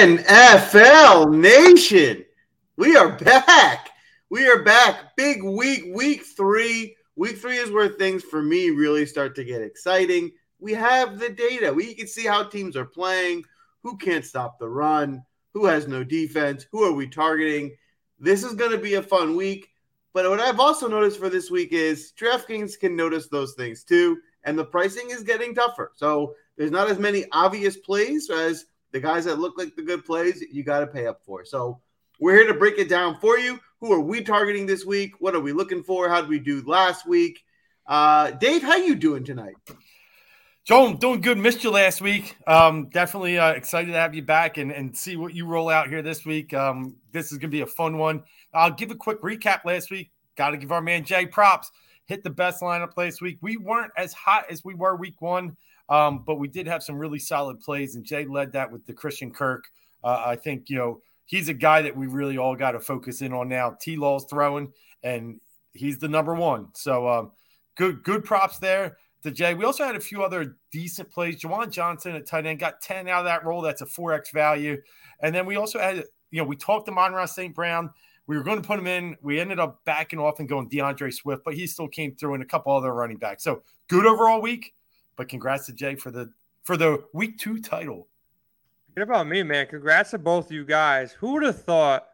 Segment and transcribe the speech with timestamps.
[0.00, 2.24] NFL Nation,
[2.78, 3.90] we are back.
[4.30, 5.14] We are back.
[5.14, 6.96] Big week, week three.
[7.16, 10.30] Week three is where things for me really start to get exciting.
[10.58, 11.70] We have the data.
[11.70, 13.44] We can see how teams are playing,
[13.82, 17.76] who can't stop the run, who has no defense, who are we targeting.
[18.18, 19.68] This is going to be a fun week.
[20.14, 24.16] But what I've also noticed for this week is DraftKings can notice those things too,
[24.44, 25.92] and the pricing is getting tougher.
[25.94, 30.04] So there's not as many obvious plays as the guys that look like the good
[30.04, 31.44] plays you got to pay up for.
[31.44, 31.80] So
[32.18, 33.60] we're here to break it down for you.
[33.80, 35.14] Who are we targeting this week?
[35.20, 36.08] What are we looking for?
[36.08, 37.42] How did we do last week?
[37.86, 39.54] Uh, Dave, how you doing tonight?
[40.64, 41.38] Joe, doing good.
[41.38, 42.36] Missed you last week.
[42.46, 45.88] Um, definitely uh, excited to have you back and, and see what you roll out
[45.88, 46.52] here this week.
[46.52, 48.22] Um, this is going to be a fun one.
[48.52, 50.10] I'll give a quick recap last week.
[50.36, 51.70] Got to give our man Jay props.
[52.04, 53.38] Hit the best lineup last week.
[53.40, 55.56] We weren't as hot as we were week one,
[55.90, 58.92] um, but we did have some really solid plays, and Jay led that with the
[58.92, 59.64] Christian Kirk.
[60.02, 63.20] Uh, I think, you know, he's a guy that we really all got to focus
[63.22, 63.76] in on now.
[63.78, 65.40] T Law's throwing, and
[65.72, 66.68] he's the number one.
[66.74, 67.32] So um,
[67.76, 69.54] good, good props there to Jay.
[69.54, 71.40] We also had a few other decent plays.
[71.40, 73.60] Juwan Johnson at tight end got 10 out of that role.
[73.60, 74.80] That's a 4x value.
[75.22, 77.54] And then we also had, you know, we talked to Amon-Ra St.
[77.54, 77.90] Brown.
[78.26, 79.16] We were going to put him in.
[79.22, 82.42] We ended up backing off and going D'Andre Swift, but he still came through in
[82.42, 83.42] a couple other running backs.
[83.42, 84.72] So good overall week.
[85.20, 86.32] But congrats to Jay for the
[86.62, 88.08] for the week two title.
[88.94, 89.66] What about me, man?
[89.66, 91.12] Congrats to both of you guys.
[91.12, 92.06] Who would have thought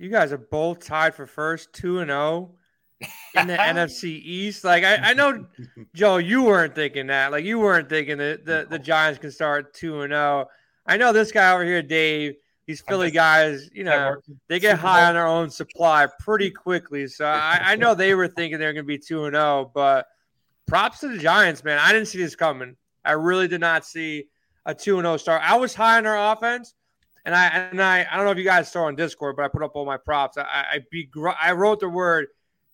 [0.00, 3.08] you guys are both tied for first, two and zero oh?
[3.36, 4.64] in the NFC East.
[4.64, 5.46] Like I, I know,
[5.94, 7.30] Joe, you weren't thinking that.
[7.30, 10.48] Like you weren't thinking that the, the Giants can start two and zero.
[10.48, 10.50] Oh.
[10.86, 12.34] I know this guy over here, Dave.
[12.66, 14.16] These Philly guys, you know,
[14.48, 17.06] they get high on their own supply pretty quickly.
[17.06, 19.44] So I, I know they were thinking they're going to be two and zero.
[19.44, 20.08] Oh, but
[20.68, 21.78] props to the Giants, man.
[21.78, 22.76] I didn't see this coming.
[23.04, 24.26] I really did not see
[24.66, 25.42] a two and zero start.
[25.44, 26.74] I was high on their offense.
[27.24, 29.48] And I and I, I don't know if you guys saw on Discord, but I
[29.48, 30.38] put up all my props.
[30.38, 32.28] I I, begr- I wrote the word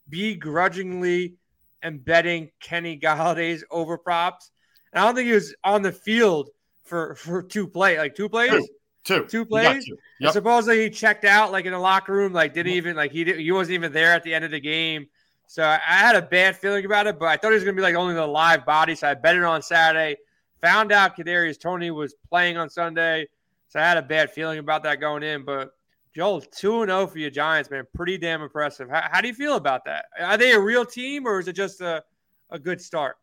[0.08, 1.34] begrudgingly
[1.82, 4.50] embedding Kenny Golladay's over props.
[4.92, 6.50] And I don't think he was on the field
[6.84, 8.50] for for two play like two plays.
[8.50, 8.66] Two,
[9.04, 9.90] two, two plays.
[10.20, 10.32] Yep.
[10.32, 13.40] Supposedly he checked out like in the locker room, like didn't even like he did,
[13.40, 15.06] he wasn't even there at the end of the game.
[15.54, 17.80] So I, had a bad feeling about it, but I thought he was gonna be
[17.80, 18.96] like only the live body.
[18.96, 20.16] So I bet it on Saturday.
[20.62, 23.28] Found out Kadarius Toney was playing on Sunday,
[23.68, 25.44] so I had a bad feeling about that going in.
[25.44, 25.70] But
[26.12, 27.84] Joel, 2 0 for your Giants, man.
[27.94, 28.90] Pretty damn impressive.
[28.90, 30.06] How, how, do you feel about that?
[30.18, 32.02] Are they a real team or is it just a,
[32.50, 33.14] a good start?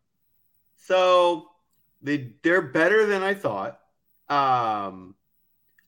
[0.77, 1.49] So
[2.01, 3.77] they, they're better than I thought.
[4.29, 5.15] Um,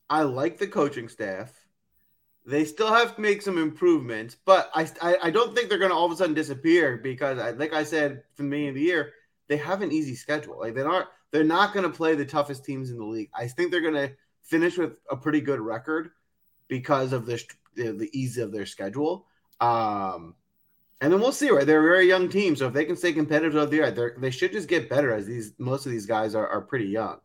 [0.09, 1.53] I like the coaching staff.
[2.45, 5.91] They still have to make some improvements, but I, I, I don't think they're going
[5.91, 8.75] to all of a sudden disappear because, I, like I said from the beginning of
[8.75, 9.13] the year,
[9.47, 10.59] they have an easy schedule.
[10.59, 13.29] Like they're not they're not going to play the toughest teams in the league.
[13.33, 14.11] I think they're going to
[14.43, 16.11] finish with a pretty good record
[16.67, 17.43] because of the
[17.75, 19.25] the ease of their schedule.
[19.59, 20.35] Um,
[21.01, 21.49] and then we'll see.
[21.49, 24.15] Right, they're a very young team, so if they can stay competitive throughout the year,
[24.17, 25.13] they should just get better.
[25.13, 27.19] As these most of these guys are, are pretty young.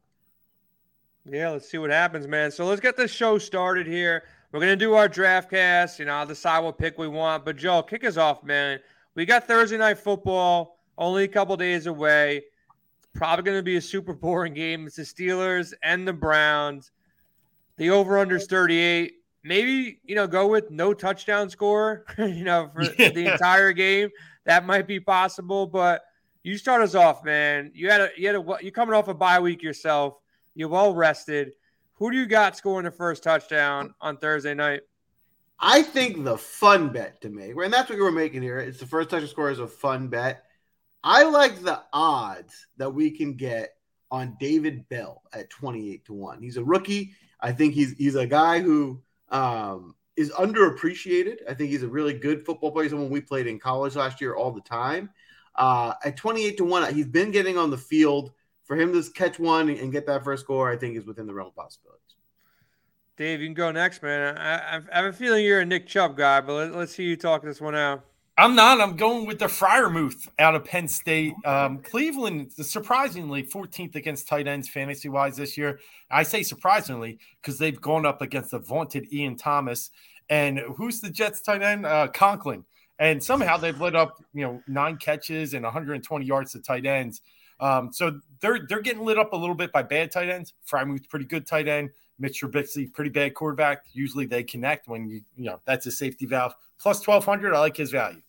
[1.25, 2.51] Yeah, let's see what happens, man.
[2.51, 4.25] So let's get this show started here.
[4.51, 5.99] We're gonna do our draft cast.
[5.99, 7.45] You know, I'll decide what pick we want.
[7.45, 8.81] But Joe, kick us off, man.
[9.15, 12.45] We got Thursday night football, only a couple days away.
[12.97, 14.87] It's probably gonna be a super boring game.
[14.87, 16.93] It's the Steelers and the Browns.
[17.77, 19.15] The over under 38
[19.45, 23.11] maybe you know go with no touchdown score you know for yeah.
[23.11, 24.11] the entire game
[24.45, 26.03] that might be possible but
[26.43, 29.15] you start us off man you had a you had a you coming off a
[29.15, 30.19] bye week yourself
[30.55, 31.53] you're well rested
[31.99, 34.83] who do you got scoring the first touchdown on thursday night
[35.59, 38.87] i think the fun bet to make and that's what we're making here it's the
[38.87, 40.45] first touchdown score is a fun bet
[41.03, 43.75] i like the odds that we can get
[44.11, 48.27] on david bell at 28 to 1 he's a rookie i think he's he's a
[48.27, 51.39] guy who um, is underappreciated.
[51.49, 52.89] I think he's a really good football player.
[52.89, 55.11] Someone we played in college last year all the time.
[55.55, 58.33] Uh, at 28 to 1, he's been getting on the field.
[58.65, 61.33] For him to catch one and get that first score, I think is within the
[61.33, 61.98] realm of possibilities.
[63.19, 64.39] Dave, you can go next, man.
[64.39, 67.17] I, I have a feeling you're a Nick Chubb guy, but let, us see you
[67.17, 68.05] talk this one out.
[68.39, 68.81] I'm not.
[68.81, 71.35] I'm going with the Freiermuth out of Penn State.
[71.45, 75.81] Um, Cleveland, surprisingly, 14th against tight ends fantasy wise this year.
[76.09, 79.91] I say surprisingly because they've gone up against the vaunted Ian Thomas.
[80.29, 81.87] And who's the Jets tight end?
[81.87, 82.65] Uh, Conklin.
[83.01, 87.21] And somehow they've lit up, you know, nine catches and 120 yards to tight ends.
[87.59, 90.55] Um, so they're they're getting lit up a little bit by bad tight ends.
[90.71, 91.91] Freiermuth, pretty good tight end.
[92.19, 93.85] Mitch Trubisky, pretty bad quarterback.
[93.93, 96.55] Usually they connect when you, you know, that's a safety valve.
[96.79, 98.23] Plus 1200, I like his value.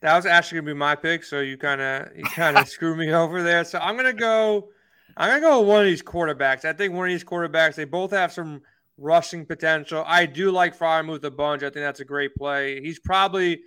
[0.00, 2.96] That was actually gonna be my pick, so you kind of you kind of screw
[2.96, 3.64] me over there.
[3.64, 4.70] So I'm gonna go.
[5.16, 6.64] I'm gonna go with one of these quarterbacks.
[6.64, 7.76] I think one of these quarterbacks.
[7.76, 8.62] They both have some
[8.98, 10.02] rushing potential.
[10.06, 11.62] I do like Freiermuth a bunch.
[11.62, 12.80] I think that's a great play.
[12.80, 13.62] He's probably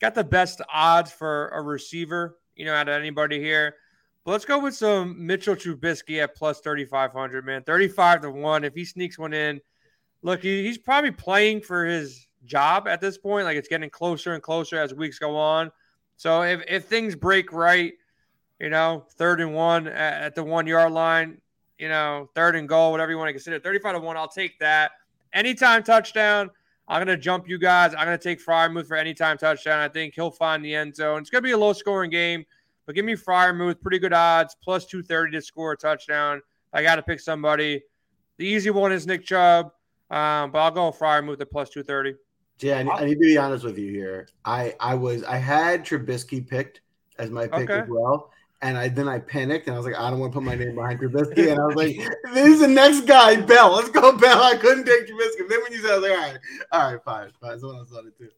[0.00, 3.76] got the best odds for a receiver, you know, out of anybody here.
[4.26, 7.62] Let's go with some Mitchell Trubisky at plus 3,500, man.
[7.62, 8.64] 35 to 1.
[8.64, 9.60] If he sneaks one in,
[10.22, 13.44] look, he, he's probably playing for his job at this point.
[13.44, 15.70] Like it's getting closer and closer as weeks go on.
[16.16, 17.92] So if, if things break right,
[18.58, 21.40] you know, third and one at, at the one yard line,
[21.78, 24.58] you know, third and goal, whatever you want to consider, 35 to 1, I'll take
[24.60, 24.92] that.
[25.34, 26.50] Anytime touchdown,
[26.86, 27.94] I'm going to jump you guys.
[27.94, 29.80] I'm going to take Freiermuth for anytime touchdown.
[29.80, 31.20] I think he'll find the end zone.
[31.20, 32.44] It's going to be a low scoring game,
[32.86, 36.42] but give me Freiermuth, pretty good odds, plus 230 to score a touchdown.
[36.72, 37.82] I got to pick somebody.
[38.38, 39.66] The easy one is Nick Chubb,
[40.10, 42.18] um, but I'll go Freiermuth at plus 230.
[42.60, 44.28] Yeah, I, I need to be honest with you here.
[44.44, 46.82] I I was I had Trubisky picked
[47.18, 47.80] as my pick okay.
[47.80, 48.30] as well,
[48.62, 50.54] and I then I panicked and I was like, I don't want to put my
[50.54, 51.50] name behind Trubisky.
[51.50, 51.96] And I was like,
[52.32, 53.72] this is the next guy, Bell.
[53.72, 54.42] Let's go, Bell.
[54.42, 55.48] I couldn't take Trubisky.
[55.48, 56.38] Then when you said, I was like, all right,
[56.72, 57.58] all right, fine, fine.
[57.58, 58.30] Someone else thought it too.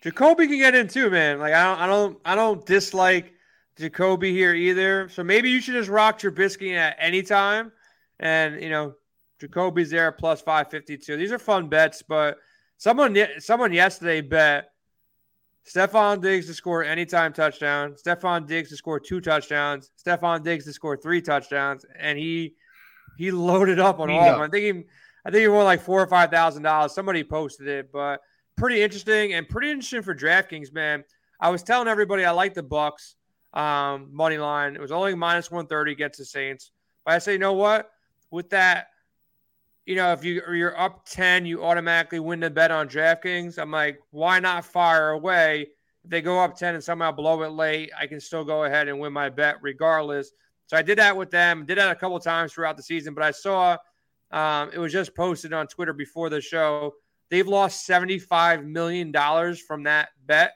[0.00, 1.38] Jacoby can get in too, man.
[1.38, 3.34] Like I don't, I don't, I don't dislike
[3.78, 5.08] Jacoby here either.
[5.08, 7.72] So maybe you should just rock Trubisky at any time,
[8.18, 8.94] and you know,
[9.40, 11.16] Jacoby's there plus five fifty two.
[11.16, 12.38] These are fun bets, but
[12.76, 14.70] someone, someone yesterday bet
[15.68, 17.94] Stefon Diggs to score anytime touchdown.
[17.94, 19.90] Stefon Diggs to score two touchdowns.
[20.04, 22.54] Stefon Diggs to score three touchdowns, and he
[23.16, 24.42] he loaded up on all of them.
[24.42, 24.84] I think he
[25.24, 26.94] I think he won like four or five thousand dollars.
[26.94, 28.20] Somebody posted it, but
[28.56, 31.04] pretty interesting and pretty interesting for DraftKings, man.
[31.40, 33.16] I was telling everybody I like the Bucks
[33.58, 34.74] um, money line.
[34.74, 36.70] It was only minus one thirty against the Saints,
[37.04, 37.90] but I say, you know what?
[38.30, 38.88] With that
[39.88, 43.58] you know, if you you're up 10, you automatically win the bet on DraftKings.
[43.58, 45.68] I'm like, why not fire away?
[46.04, 48.88] If they go up 10 and somehow blow it late, I can still go ahead
[48.88, 50.30] and win my bet regardless.
[50.66, 53.24] So I did that with them, did that a couple times throughout the season, but
[53.24, 53.78] I saw
[54.30, 56.92] um, it was just posted on Twitter before the show.
[57.30, 59.10] They've lost $75 million
[59.66, 60.52] from that bet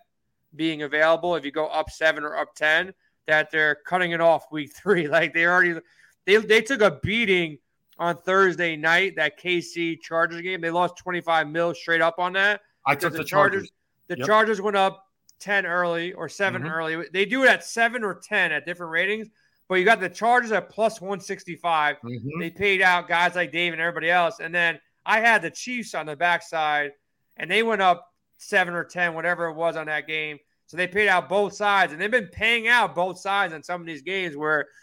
[0.54, 1.34] being available.
[1.37, 2.93] If you go up seven or up 10,
[3.26, 5.08] that they're cutting it off week three.
[5.08, 5.81] Like they already,
[6.26, 7.58] they, they took a beating
[7.99, 10.60] on Thursday night, that KC Chargers game.
[10.60, 12.60] They lost 25 mil straight up on that.
[12.87, 13.62] I took the, the Chargers.
[13.62, 13.72] Chargers.
[14.08, 14.26] The yep.
[14.26, 15.04] Chargers went up
[15.40, 16.70] 10 early or 7 mm-hmm.
[16.70, 17.08] early.
[17.12, 19.28] They do it at 7 or 10 at different ratings,
[19.69, 21.96] but you got the Chargers at plus 165.
[21.96, 22.40] Mm-hmm.
[22.40, 24.40] They paid out guys like Dave and everybody else.
[24.40, 26.93] And then I had the Chiefs on the backside,
[27.37, 28.12] and they went up
[28.43, 30.39] 7 or 10, whatever it was on that game.
[30.67, 33.81] So they paid out both sides, and they've been paying out both sides on some
[33.81, 34.69] of these games where–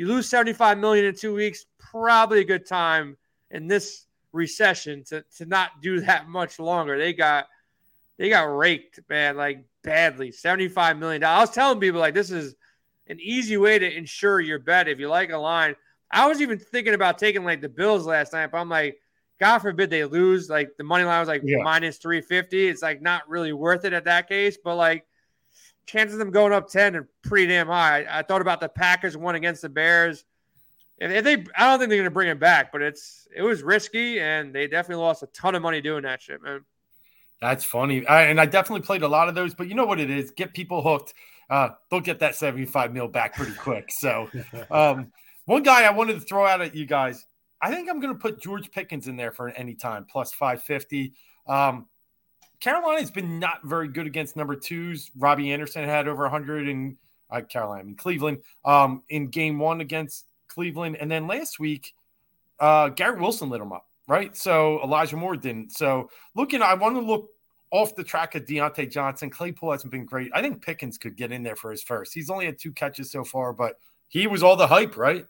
[0.00, 3.18] you lose 75 million in two weeks, probably a good time
[3.50, 6.98] in this recession to, to not do that much longer.
[6.98, 7.48] They got
[8.16, 10.32] they got raked, man, like badly.
[10.32, 11.22] 75 million.
[11.22, 12.54] I was telling people like this is
[13.08, 15.76] an easy way to insure your bet if you like a line.
[16.10, 18.98] I was even thinking about taking like the Bills last night, but I'm like,
[19.40, 20.50] God forbid they lose.
[20.50, 21.62] Like the money line was like yeah.
[21.62, 22.68] minus 350.
[22.68, 24.58] It's like not really worth it at that case.
[24.62, 25.06] But like
[25.86, 28.02] chances of them going up 10 are pretty damn high.
[28.02, 30.24] I, I thought about the Packers one against the Bears.
[30.98, 33.40] If, if they, I don't think they're going to bring it back, but it's it
[33.40, 36.62] was risky, and they definitely lost a ton of money doing that shit, man.
[37.40, 39.54] That's funny, I, and I definitely played a lot of those.
[39.54, 40.30] But you know what it is?
[40.30, 41.14] Get people hooked.
[41.48, 43.90] Uh, they'll get that seventy-five mil back pretty quick.
[43.90, 44.28] So,
[44.70, 45.10] um,
[45.46, 47.24] one guy I wanted to throw out at you guys.
[47.62, 50.62] I think I'm going to put George Pickens in there for any time plus five
[50.62, 51.12] fifty.
[51.46, 51.86] Um,
[52.60, 55.10] Carolina's been not very good against number twos.
[55.16, 56.98] Robbie Anderson had over 100 in
[57.30, 60.96] uh, Carolina, I mean Cleveland, um, in game one against Cleveland.
[60.96, 61.94] And then last week,
[62.58, 64.36] uh, Garrett Wilson lit him up, right?
[64.36, 65.72] So Elijah Moore didn't.
[65.72, 67.30] So looking, I want to look
[67.70, 69.30] off the track of Diontae Johnson.
[69.30, 70.30] Claypool hasn't been great.
[70.34, 72.12] I think Pickens could get in there for his first.
[72.12, 73.76] He's only had two catches so far, but
[74.08, 75.24] he was all the hype, right?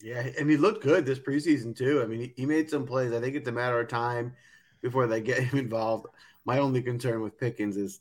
[0.00, 2.02] Yeah, and he looked good this preseason too.
[2.02, 3.12] I mean, he, he made some plays.
[3.12, 4.34] I think it's a matter of time
[4.80, 6.06] before they get him involved.
[6.44, 8.00] My only concern with Pickens is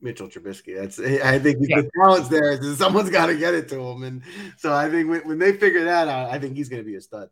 [0.00, 0.76] Mitchell Trubisky.
[0.76, 1.82] That's I think yeah.
[1.82, 2.62] the talent's there.
[2.74, 4.22] Someone's got to get it to him, and
[4.56, 6.96] so I think when, when they figure that out, I think he's going to be
[6.96, 7.28] a stud.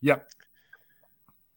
[0.00, 0.28] Yep.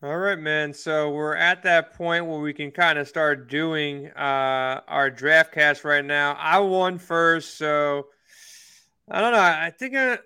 [0.03, 0.73] All right, man.
[0.73, 5.53] So we're at that point where we can kind of start doing uh, our draft
[5.53, 6.35] cast right now.
[6.39, 8.07] I won first, so
[9.07, 9.39] I don't know.
[9.39, 10.17] I think I,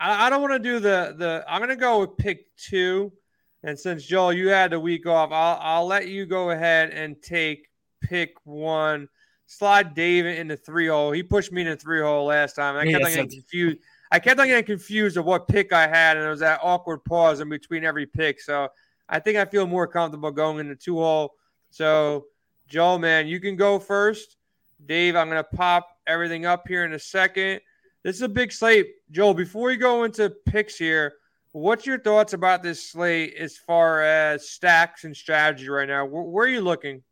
[0.00, 1.44] I don't want to do the the.
[1.48, 3.12] I'm going to go with pick two.
[3.64, 7.20] And since Joel, you had the week off, I'll I'll let you go ahead and
[7.20, 7.68] take
[8.00, 9.08] pick one.
[9.46, 11.10] Slide David into three hole.
[11.10, 12.76] He pushed me into three hole last time.
[12.76, 13.78] I kept on getting confused.
[14.10, 17.04] I kept on getting confused of what pick I had, and it was that awkward
[17.04, 18.40] pause in between every pick.
[18.40, 18.68] So
[19.08, 21.34] I think I feel more comfortable going into two hole.
[21.70, 22.26] So
[22.68, 24.36] Joel, man, you can go first.
[24.84, 27.60] Dave, I'm gonna pop everything up here in a second.
[28.02, 28.86] This is a big slate.
[29.10, 31.14] Joel, before we go into picks here,
[31.52, 36.04] what's your thoughts about this slate as far as stacks and strategy right now?
[36.04, 37.02] Where, where are you looking?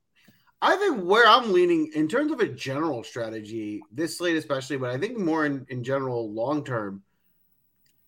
[0.62, 4.90] I think where I'm leaning in terms of a general strategy, this slate especially, but
[4.90, 7.02] I think more in, in general long term,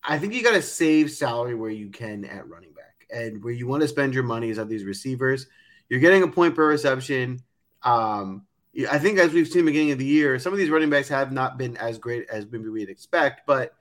[0.03, 2.85] I think you got to save salary where you can at running back.
[3.11, 5.47] And where you want to spend your money is on these receivers.
[5.89, 7.39] You're getting a point per reception.
[7.83, 8.45] Um,
[8.89, 11.31] I think as we've seen beginning of the year, some of these running backs have
[11.31, 13.41] not been as great as maybe we'd expect.
[13.47, 13.73] But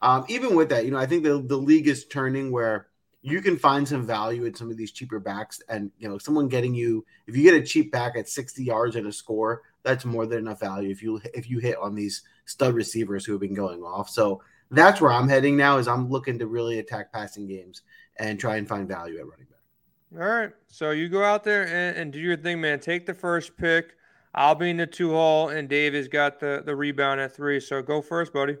[0.00, 2.88] um, even with that, you know, I think the, the league is turning where
[3.22, 5.62] you can find some value in some of these cheaper backs.
[5.68, 8.96] And, you know, someone getting you, if you get a cheap back at 60 yards
[8.96, 12.22] and a score, that's more than enough value if you if you hit on these
[12.44, 14.08] stud receivers who have been going off.
[14.08, 17.82] So that's where I'm heading now is I'm looking to really attack passing games
[18.16, 20.20] and try and find value at running back.
[20.20, 20.50] All right.
[20.68, 22.80] So you go out there and, and do your thing, man.
[22.80, 23.96] Take the first pick.
[24.34, 27.60] I'll be in the two hole, and Dave has got the, the rebound at three.
[27.60, 28.56] So go first, buddy.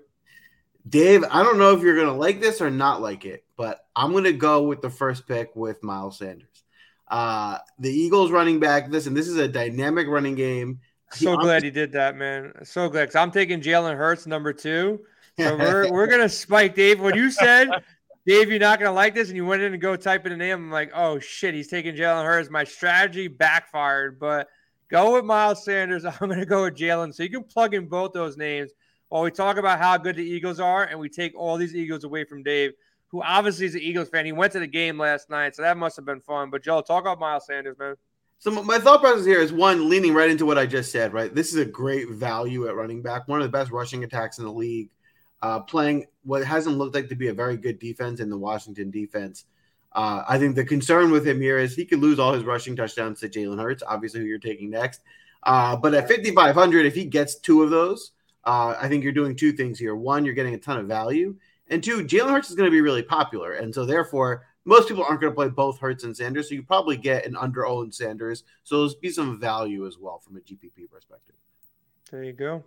[0.88, 3.86] Dave, I don't know if you're going to like this or not like it, but
[3.94, 6.64] I'm going to go with the first pick with Miles Sanders.
[7.08, 10.80] Uh, the Eagles running back, listen, this is a dynamic running game.
[11.12, 12.52] So he, glad he did that, man.
[12.64, 13.06] So glad.
[13.06, 15.00] Cause I'm taking Jalen Hurts number two.
[15.38, 17.00] So we're, we're going to spike Dave.
[17.00, 17.68] When you said,
[18.26, 20.32] Dave, you're not going to like this, and you went in and go type in
[20.32, 22.50] a name, I'm like, oh, shit, he's taking Jalen Hurts.
[22.50, 24.48] My strategy backfired, but
[24.92, 26.04] go with Miles Sanders.
[26.20, 27.14] I'm going to go with Jalen.
[27.14, 28.70] So you can plug in both those names
[29.08, 32.04] while we talk about how good the Eagles are, and we take all these Eagles
[32.04, 32.72] away from Dave,
[33.08, 34.24] who obviously is an Eagles fan.
[34.24, 36.50] He went to the game last night, so that must have been fun.
[36.50, 37.96] But Joe, talk about Miles Sanders, man.
[38.38, 41.12] So my thought process here is one leaning right into what I just said.
[41.12, 44.38] Right, this is a great value at running back, one of the best rushing attacks
[44.38, 44.90] in the league.
[45.42, 48.90] Uh, playing what hasn't looked like to be a very good defense in the Washington
[48.92, 49.44] defense.
[49.94, 52.74] Uh, I think the concern with him here is he could lose all his rushing
[52.74, 55.02] touchdowns to Jalen Hurts, obviously who you're taking next.
[55.42, 58.12] Uh, but at 5,500, if he gets two of those,
[58.44, 59.94] uh, I think you're doing two things here.
[59.94, 61.36] One, you're getting a ton of value,
[61.68, 65.04] and two, Jalen Hurts is going to be really popular, and so therefore most people
[65.04, 66.48] aren't going to play both Hurts and Sanders.
[66.48, 68.44] So you probably get an under owned Sanders.
[68.62, 71.34] So there's be some value as well from a GPP perspective.
[72.10, 72.62] There you go.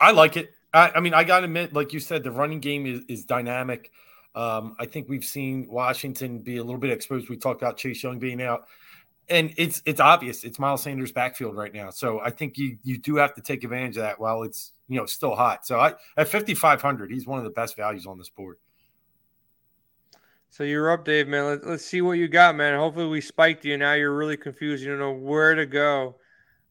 [0.00, 0.50] I like it.
[0.74, 3.24] I, I mean, I got to admit, like you said, the running game is, is
[3.24, 3.90] dynamic.
[4.36, 7.28] Um, I think we've seen Washington be a little bit exposed.
[7.28, 8.66] We talked about Chase Young being out
[9.28, 11.90] and it's it's obvious it's Miles Sanders backfield right now.
[11.90, 14.98] So I think you you do have to take advantage of that while it's you
[14.98, 15.66] know still hot.
[15.66, 18.58] So I at 5500 he's one of the best values on this board.
[20.50, 21.44] So you're up, Dave, man.
[21.44, 22.78] Let, us see what you got, man.
[22.78, 23.76] Hopefully we spiked you.
[23.76, 24.82] Now you're really confused.
[24.82, 26.16] You don't know where to go.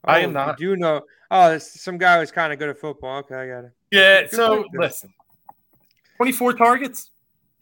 [0.07, 0.59] Oh, I am not.
[0.59, 1.01] You do know.
[1.29, 3.19] Oh, some guy who's kind of good at football.
[3.19, 3.71] Okay, I got it.
[3.91, 4.21] Yeah.
[4.21, 5.13] Good so listen,
[6.17, 7.11] 24 targets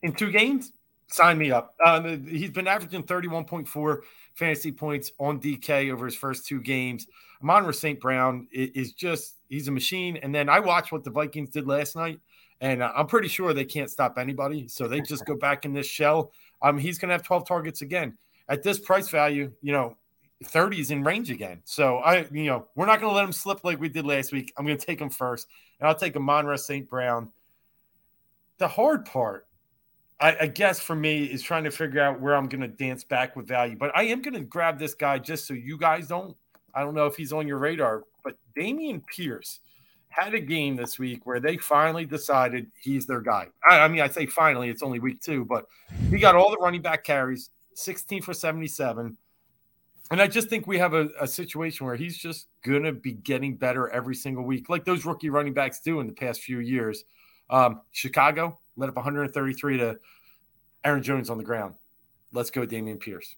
[0.03, 0.72] in two games.
[1.07, 1.75] Sign me up.
[1.83, 4.01] Um, he's been averaging 31.4
[4.36, 7.07] fantasy points on DK over his first two games.
[7.41, 8.00] Amon St.
[8.00, 10.17] Brown is just, he's a machine.
[10.17, 12.19] And then I watched what the Vikings did last night,
[12.62, 14.67] and uh, I'm pretty sure they can't stop anybody.
[14.67, 16.31] So they just go back in this shell.
[16.62, 18.17] Um, he's going to have 12 targets again.
[18.48, 19.98] At this price value, you know,
[20.45, 21.62] 30 is in range again.
[21.65, 24.31] So I, you know, we're not going to let him slip like we did last
[24.31, 24.53] week.
[24.57, 25.48] I'm going to take him first,
[25.79, 26.89] and I'll take Amon St.
[26.89, 27.29] Brown.
[28.57, 29.45] The hard part
[30.23, 33.03] I, I, guess for me is trying to figure out where I'm going to dance
[33.03, 33.75] back with value.
[33.75, 36.33] But I am going to grab this guy just so you guys don't.
[36.73, 39.59] I don't know if he's on your radar, but Dameon Pierce
[40.07, 43.47] had a game this week where they finally decided he's their guy.
[43.69, 45.65] I, I mean, I say finally, it's only week two, but
[46.09, 49.17] he got all the running back carries, 16 for 77.
[50.09, 53.11] And I just think we have a, a situation where he's just going to be
[53.11, 56.59] getting better every single week, like those rookie running backs do in the past few
[56.59, 57.03] years.
[57.49, 59.99] Um, Chicago, led up 133 to
[60.83, 61.75] Aaron Jones on the ground.
[62.31, 63.35] Let's go, Dameon Pierce.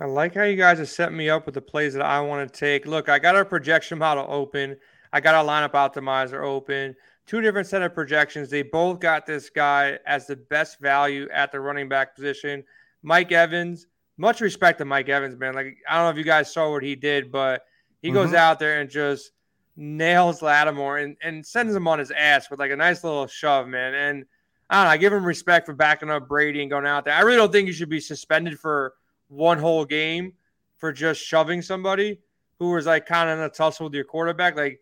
[0.00, 2.52] I like how you guys have set me up with the plays that I want
[2.52, 2.86] to take.
[2.86, 4.76] Look, I got our projection model open.
[5.12, 6.94] I got our lineup optimizer open.
[7.26, 8.48] Two different set of projections.
[8.48, 12.64] They both got this guy as the best value at the running back position.
[13.02, 13.86] Mike Evans,
[14.16, 15.54] much respect to Mike Evans, man.
[15.54, 17.62] Like I don't know if you guys saw what he did, but
[18.00, 18.14] he mm-hmm.
[18.14, 19.32] goes out there and just
[19.76, 23.68] nails Lattimore and, and sends him on his ass with like a nice little shove,
[23.68, 23.94] man.
[23.94, 24.24] And
[24.70, 24.90] I don't know.
[24.90, 27.14] I give him respect for backing up Brady and going out there.
[27.14, 28.94] I really don't think you should be suspended for
[29.28, 30.34] one whole game
[30.76, 32.18] for just shoving somebody
[32.58, 34.56] who was like kind of in a tussle with your quarterback.
[34.56, 34.80] Like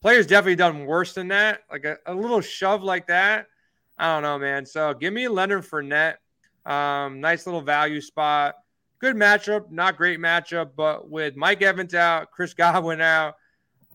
[0.00, 1.62] players definitely done worse than that.
[1.70, 3.46] Like a, a little shove like that.
[3.98, 4.64] I don't know, man.
[4.64, 6.16] So give me Leonard Fournette.
[6.64, 8.54] Um, nice little value spot.
[9.00, 13.34] Good matchup, not great matchup, but with Mike Evans out, Chris Godwin out,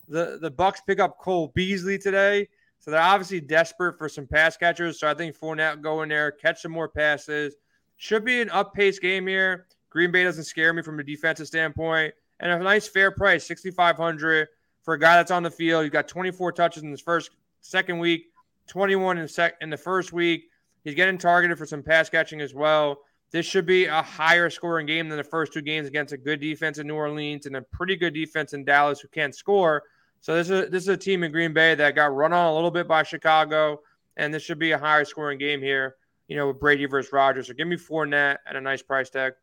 [0.08, 2.48] the the Bucks pick up Cole Beasley today.
[2.84, 5.00] So they're obviously desperate for some pass catchers.
[5.00, 7.54] So I think Fournette go in there, catch some more passes.
[7.96, 9.68] Should be an up pace game here.
[9.88, 12.12] Green Bay doesn't scare me from a defensive standpoint.
[12.40, 14.48] And a nice fair price, 6500
[14.82, 15.84] for a guy that's on the field.
[15.84, 17.30] He's got twenty four touches in his first
[17.62, 18.26] second week,
[18.66, 20.50] 21 in sec in the first week.
[20.82, 22.98] He's getting targeted for some pass catching as well.
[23.30, 26.38] This should be a higher scoring game than the first two games against a good
[26.38, 29.84] defense in New Orleans and a pretty good defense in Dallas who can't score.
[30.24, 32.54] So this is this is a team in Green Bay that got run on a
[32.54, 33.82] little bit by Chicago,
[34.16, 35.96] and this should be a higher scoring game here.
[36.28, 37.48] You know, with Brady versus Rodgers.
[37.48, 39.34] So give me Fournette at a nice price tag.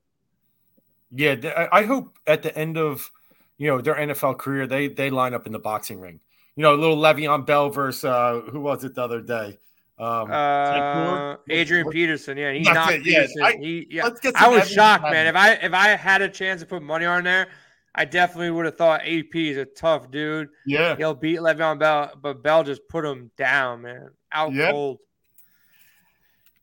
[1.11, 3.11] Yeah, I hope at the end of
[3.59, 6.19] you know their NFL career they they line up in the boxing ring.
[6.55, 9.59] You know, a little Le'Veon Bell versus uh, who was it the other day?
[9.99, 13.19] Um, uh, Adrian Peterson, yeah, he knocked it, yeah.
[13.19, 13.43] Peterson.
[13.43, 14.09] I, he, yeah.
[14.33, 15.27] I was shocked, man.
[15.27, 17.49] If I if I had a chance to put money on there,
[17.93, 20.49] I definitely would have thought AP is a tough dude.
[20.65, 24.71] Yeah, he'll beat Le'Veon Bell, but Bell just put him down, man, out yep.
[24.71, 24.99] cold.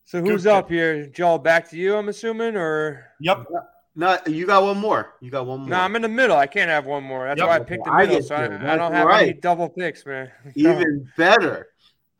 [0.04, 1.38] So who's Good up here, Joel?
[1.38, 3.46] Back to you, I'm assuming, or yep.
[3.94, 5.14] No, you got one more.
[5.20, 5.68] You got one more.
[5.70, 6.36] No, I'm in the middle.
[6.36, 7.26] I can't have one more.
[7.26, 7.48] That's yep.
[7.48, 8.16] why I picked the middle.
[8.16, 9.28] I so I, I, don't have right.
[9.30, 10.30] any double picks, man.
[10.54, 11.68] Even better.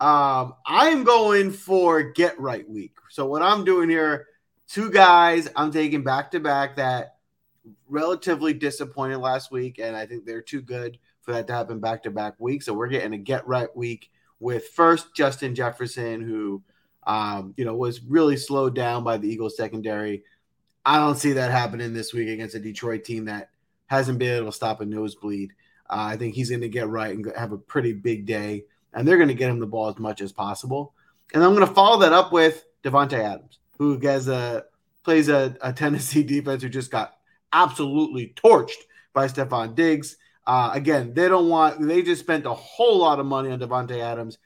[0.00, 2.96] Um, I am going for get right week.
[3.10, 4.26] So what I'm doing here,
[4.66, 7.17] two guys I'm taking back to back that
[7.88, 12.02] relatively disappointed last week, and I think they're too good for that to happen back
[12.04, 12.62] to back week.
[12.62, 14.10] So we're getting a get right week
[14.40, 16.62] with first Justin Jefferson, who
[17.06, 20.22] um, you know was really slowed down by the Eagles secondary.
[20.84, 23.50] I don't see that happening this week against a Detroit team that
[23.86, 25.52] hasn't been able to stop a nosebleed.
[25.90, 29.06] Uh, I think he's going to get right and have a pretty big day, and
[29.06, 30.94] they're going to get him the ball as much as possible.
[31.34, 34.64] And I'm going to follow that up with Davante Adams, who has a
[35.04, 37.17] plays a, a, Tennessee defense who just got
[37.52, 40.16] absolutely torched by Stefon Diggs.
[40.46, 41.86] Uh, again, they don't want.
[41.86, 44.38] They just spent a whole lot of money on Davante Adams.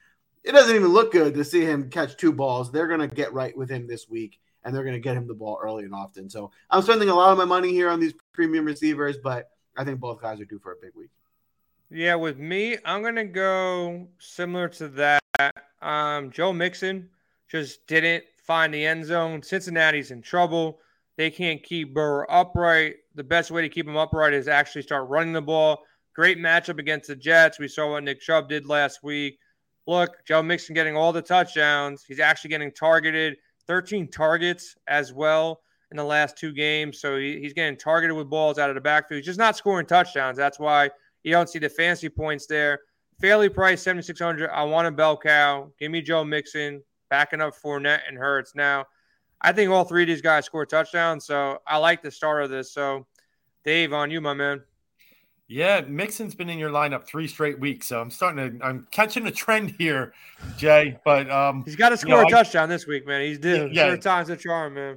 [0.42, 2.72] It doesn't even look good to see him catch two balls.
[2.72, 5.27] They're going to get right with him this week and they're going to get him
[5.27, 6.29] the ball early and often.
[6.29, 9.85] So I'm spending a lot of my money here on these premium receivers, but I
[9.85, 11.11] think both guys are due for a big week.
[11.90, 15.22] Yeah, with me, I'm going to go similar to that.
[15.81, 17.11] Um, Joe Mixon
[17.48, 19.42] just didn't find the end zone.
[19.42, 20.81] Cincinnati's in trouble.
[21.16, 22.96] They can't keep Burrow upright.
[23.14, 25.83] The best way to keep him upright is actually start running the ball.
[26.14, 27.59] Great matchup against the Jets.
[27.59, 29.38] We saw what Nick Chubb did last week.
[29.87, 32.05] Look, Joe Mixon getting all the touchdowns.
[32.07, 33.37] He's actually getting targeted.
[33.66, 37.01] 13 targets as well in the last two games.
[37.01, 39.18] So he, he's getting targeted with balls out of the backfield.
[39.18, 40.37] He's just not scoring touchdowns.
[40.37, 40.90] That's why
[41.22, 42.81] you don't see the fancy points there.
[43.20, 44.51] Fairly priced, 7,600.
[44.51, 45.70] I want a bell cow.
[45.79, 48.55] Give me Joe Mixon, backing up Fournette and Hurts.
[48.55, 48.87] Now,
[49.42, 51.26] I think all three of these guys score touchdowns.
[51.26, 52.72] So I like the start of this.
[52.72, 53.07] So,
[53.64, 54.62] Dave, on you, my man.
[55.48, 59.26] Yeah, Mixon's been in your lineup three straight weeks, so I'm starting to I'm catching
[59.26, 60.14] a trend here,
[60.57, 60.98] Jay.
[61.05, 63.20] But um, he's got to score you know, a touchdown this week, man.
[63.20, 63.68] He's due.
[63.70, 64.96] Yeah, third time's a charm, man.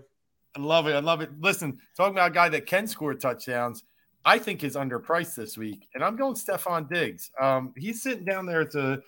[0.56, 0.94] I love it.
[0.94, 1.30] I love it.
[1.42, 3.84] Listen, talking about a guy that can score touchdowns,
[4.24, 7.32] I think is underpriced this week, and I'm going Stefon Diggs.
[7.38, 9.02] Um, he's sitting down there as a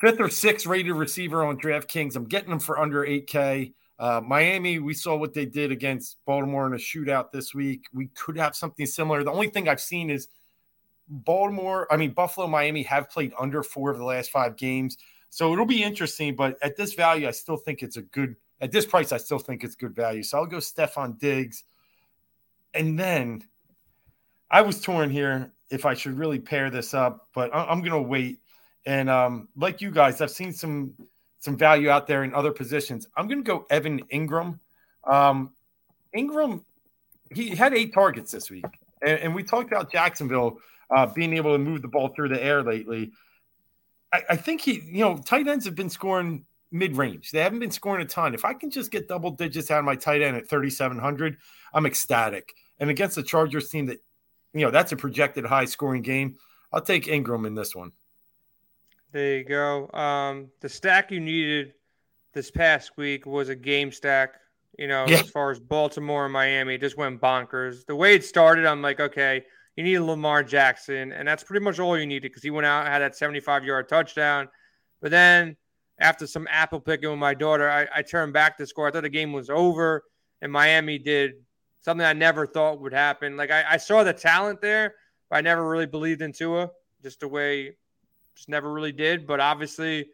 [0.00, 2.16] fifth or sixth rated receiver on DraftKings.
[2.16, 3.74] I'm getting him for under 8K.
[3.98, 7.86] Uh, Miami, we saw what they did against Baltimore in a shootout this week.
[7.94, 9.24] We could have something similar.
[9.24, 10.28] The only thing I've seen is
[11.08, 14.98] Baltimore, I mean, Buffalo, Miami have played under four of the last five games.
[15.30, 16.36] So it'll be interesting.
[16.36, 19.38] But at this value, I still think it's a good, at this price, I still
[19.38, 20.22] think it's good value.
[20.22, 21.64] So I'll go Stefon Diggs.
[22.74, 23.44] And then
[24.50, 28.02] I was torn here if I should really pair this up, but I'm going to
[28.02, 28.40] wait.
[28.84, 30.94] And um, like you guys, I've seen some
[31.38, 33.06] some value out there in other positions.
[33.16, 34.58] I'm going to go Evan Engram.
[35.04, 35.52] Um,
[36.14, 36.64] Engram,
[37.32, 38.64] he had eight targets this week.
[39.02, 40.58] And, and we talked about Jacksonville
[40.94, 43.12] uh, being able to move the ball through the air lately.
[44.12, 47.30] I, I think he, you know, tight ends have been scoring mid range.
[47.30, 48.34] They haven't been scoring a ton.
[48.34, 51.36] If I can just get double digits out of my tight end at 3,700,
[51.72, 52.54] I'm ecstatic.
[52.78, 53.98] And against the Chargers team that,
[54.52, 56.36] you know, that's a projected high scoring game,
[56.72, 57.92] I'll take Engram in this one.
[59.16, 59.90] There you go.
[59.94, 61.72] Um, the stack you needed
[62.34, 64.34] this past week was a game stack.
[64.78, 65.20] You know, yeah.
[65.20, 67.86] as far as Baltimore and Miami, just went bonkers.
[67.86, 69.42] The way it started, I'm like, okay,
[69.74, 72.80] you need Lamar Jackson, and that's pretty much all you needed because he went out
[72.80, 74.50] and had that 75 yard touchdown.
[75.00, 75.56] But then
[75.98, 78.86] after some apple picking with my daughter, I, I turned back to score.
[78.86, 80.04] I thought the game was over,
[80.42, 81.36] and Miami did
[81.80, 83.38] something I never thought would happen.
[83.38, 84.92] Like I, I saw the talent there,
[85.30, 86.68] but I never really believed in Tua,
[87.02, 87.76] just the way
[88.36, 89.26] just never really did.
[89.26, 90.10] But obviously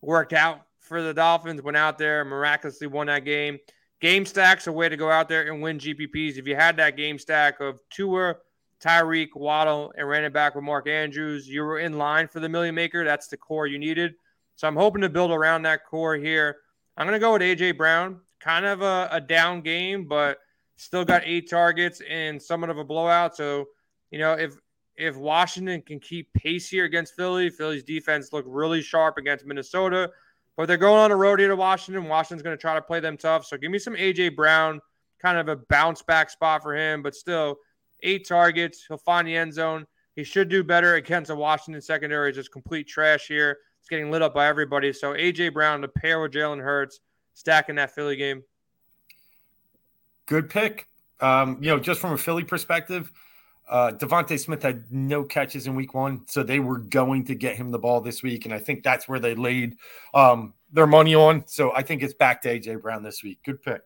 [0.00, 1.62] worked out for the Dolphins.
[1.62, 3.58] Went out there, miraculously won that game.
[4.00, 6.36] Game stacks a way to go out there and win GPPs.
[6.36, 8.36] If you had that game stack of Tua
[8.80, 11.48] Tyreek, Waddle, and ran it back with Mark Andrews.
[11.48, 13.04] You were in line for the million maker.
[13.04, 14.14] That's the core you needed.
[14.56, 16.58] So I'm hoping to build around that core here.
[16.96, 18.20] I'm going to go with AJ Brown.
[18.40, 20.38] Kind of a, a, down game, but
[20.76, 23.34] still got eight targets and somewhat of a blowout.
[23.34, 23.66] So,
[24.10, 24.56] you know, if
[24.96, 30.10] if Washington can keep pace here against Philly, Philly's defense looked really sharp against Minnesota.
[30.56, 32.08] But they're going on a road here to Washington.
[32.08, 33.44] Washington's going to try to play them tough.
[33.44, 34.80] So give me some AJ Brown,
[35.20, 37.58] kind of a bounce back spot for him, but still
[38.02, 38.84] eight targets.
[38.88, 39.86] He'll find the end zone.
[40.14, 42.30] He should do better against the Washington secondary.
[42.30, 43.58] It's Just complete trash here.
[43.80, 44.94] It's getting lit up by everybody.
[44.94, 47.00] So AJ Brown to pair with Jalen Hurts,
[47.34, 48.42] stacking that Philly game.
[50.24, 50.88] Good pick.
[51.20, 53.12] Um, you know, just from a Philly perspective,
[53.68, 57.56] uh, DeVonta Smith had no catches in week one, so they were going to get
[57.56, 59.76] him the ball this week, and I think that's where they laid
[60.14, 61.44] um, their money on.
[61.46, 63.40] So I think it's back to AJ Brown this week.
[63.44, 63.82] Good pick.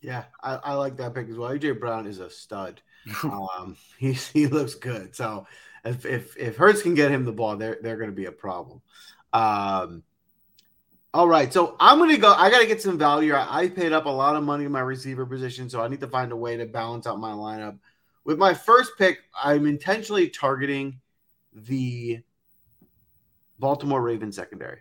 [0.00, 1.50] Yeah, I, I like that pick as well.
[1.50, 2.80] AJ Brown is a stud.
[3.24, 5.14] um, he he looks good.
[5.14, 5.46] So
[5.84, 8.32] if if if Hurts can get him the ball, they're they're going to be a
[8.32, 8.80] problem.
[9.32, 10.02] Um,
[11.14, 12.32] all right, so I'm gonna go.
[12.32, 13.34] I gotta get some value.
[13.34, 16.00] I, I paid up a lot of money in my receiver position, so I need
[16.00, 17.78] to find a way to balance out my lineup.
[18.24, 21.00] With my first pick, I'm intentionally targeting
[21.52, 22.20] the
[23.58, 24.78] Baltimore Ravens secondary.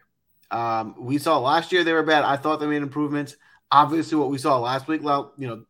[0.51, 2.23] Um, we saw last year they were bad.
[2.23, 3.36] I thought they made improvements.
[3.71, 5.63] Obviously, what we saw last week, well, you know,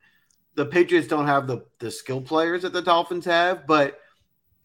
[0.55, 3.99] the Patriots don't have the the skill players that the Dolphins have, but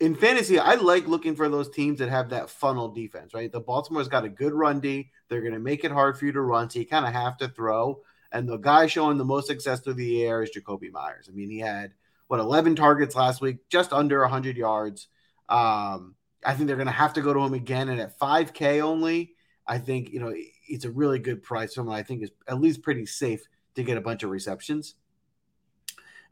[0.01, 3.51] in fantasy, I like looking for those teams that have that funnel defense, right?
[3.51, 5.11] The Baltimore's got a good run D.
[5.29, 7.37] They're going to make it hard for you to run, so you kind of have
[7.39, 8.01] to throw.
[8.33, 11.29] And the guy showing the most success through the air is Jakobi Meyers.
[11.31, 11.93] I mean, he had
[12.29, 15.09] what 11 targets last week, just under 100 yards.
[15.49, 18.81] Um, I think they're going to have to go to him again, and at 5K
[18.83, 19.35] only,
[19.67, 20.33] I think you know
[20.69, 21.91] it's a really good price for him.
[21.91, 23.43] I think is at least pretty safe
[23.75, 24.95] to get a bunch of receptions.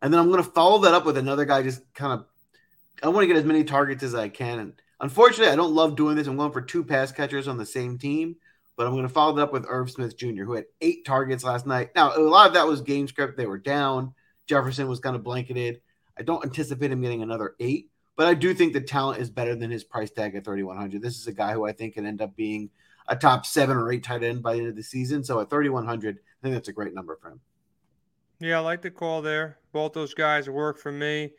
[0.02, 2.26] And then I'm going to follow that up with another guy, just kind of
[3.02, 4.58] I want to get as many targets as I can.
[4.58, 6.26] And unfortunately, I don't love doing this.
[6.26, 8.36] I'm going for two pass catchers on the same team,
[8.76, 11.44] but I'm going to follow that up with Irv Smith Jr., who had eight targets
[11.44, 11.90] last night.
[11.94, 13.36] Now, a lot of that was game script.
[13.36, 14.14] They were down.
[14.46, 15.80] Jefferson was kind of blanketed.
[16.18, 19.54] I don't anticipate him getting another eight, but I do think the talent is better
[19.56, 21.02] than his price tag at 3,100.
[21.02, 22.70] This is a guy who I think can end up being
[23.08, 25.24] a top seven or eight tight end by the end of the season.
[25.24, 27.40] So at 3,100, I think that's a great number for him.
[28.40, 29.58] Yeah, I like the call there.
[29.72, 31.32] Both those guys work for me.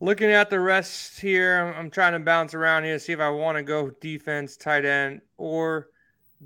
[0.00, 3.30] Looking at the rest here, I'm, trying to bounce around here to see if I
[3.30, 5.88] want to go defense, tight end, or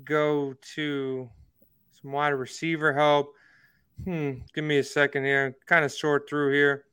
[0.05, 1.29] go to
[2.01, 3.33] some wide receiver help.
[4.03, 5.55] Hmm, give me a second here.
[5.65, 6.85] Kind of short through here.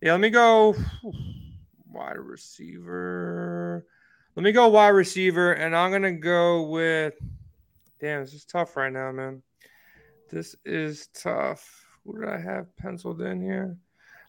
[0.00, 0.74] Yeah, let me go
[1.92, 3.86] wide receiver.
[4.34, 7.14] Let me go wide receiver, and I'm gonna go with.
[8.00, 9.42] Damn, this is tough right now, man.
[10.30, 11.86] This is tough.
[12.04, 13.76] Who did I have penciled in here?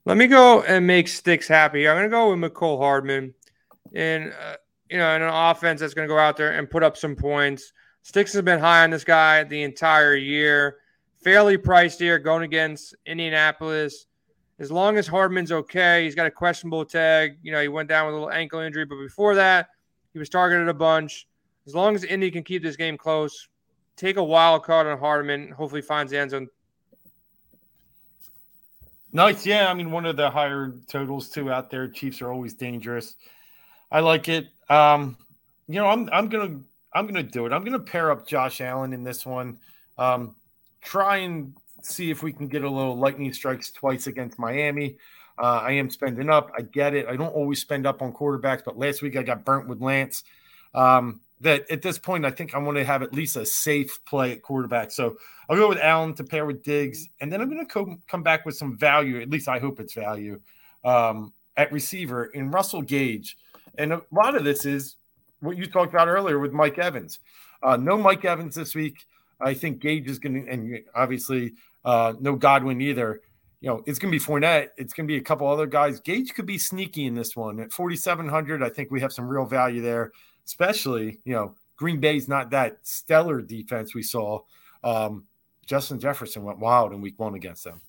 [0.06, 1.88] Let me go and make Sticks happy.
[1.88, 3.34] I'm to go with Mecole Hardman,
[3.94, 4.56] and uh,
[4.90, 7.74] you know, in an offense that's to go out there and put up some points.
[8.04, 10.78] Sticks has been high on this guy the entire year.
[11.24, 14.06] Fairly priced here, going against Indianapolis.
[14.60, 17.38] As long as Hardman's okay, he's got a questionable tag.
[17.44, 19.68] You know, he went down with a little ankle injury, but before that,
[20.14, 21.28] he was targeted a bunch.
[21.66, 23.50] As long as Indy can keep this game close,
[23.96, 25.52] take a wild card on Hardman.
[25.52, 26.48] Hopefully, finds the end zone
[29.14, 29.46] Nice.
[29.46, 29.70] Yeah.
[29.70, 31.88] I mean, one of the higher totals too out there.
[31.88, 33.16] Chiefs are always dangerous.
[33.92, 34.48] I like it.
[34.70, 35.18] Um,
[35.68, 36.60] you know, I'm I'm gonna
[36.94, 37.54] I'm gonna do it.
[37.54, 39.60] I'm gonna pair up Josh Allen in this one.
[39.98, 40.36] Um,
[40.82, 44.98] try and see if we can get a little lightning strikes twice against Miami.
[45.40, 46.52] Uh, I am spending up.
[46.58, 47.08] I get it.
[47.08, 50.24] I don't always spend up on quarterbacks, but last week I got burnt with Lance.
[50.74, 54.00] Um, that at this point, I think I want to have at least a safe
[54.06, 54.90] play at quarterback.
[54.90, 57.98] So I'll go with Allen to pair with Diggs, and then I'm going to co-
[58.08, 59.22] come back with some value.
[59.22, 60.40] At least I hope it's value
[60.84, 63.38] um, at receiver in Russell Gage.
[63.78, 64.96] And a lot of this is
[65.40, 67.20] what you talked about earlier with Mike Evans.
[67.62, 69.06] Uh, no Mike Evans this week.
[69.40, 71.54] I think Gage is going to, and obviously
[71.86, 73.22] uh, no Godwin either.
[73.62, 74.70] You know, it's going to be Fournette.
[74.78, 76.00] It's going to be a couple other guys.
[76.00, 78.62] Gage could be sneaky in this one at 4,700.
[78.62, 80.12] I think we have some real value there
[80.48, 84.40] especially, you know, Green Bay's not that stellar defense we saw.
[84.84, 85.26] Um,
[85.66, 87.82] Justin Jefferson went wild in week one against them.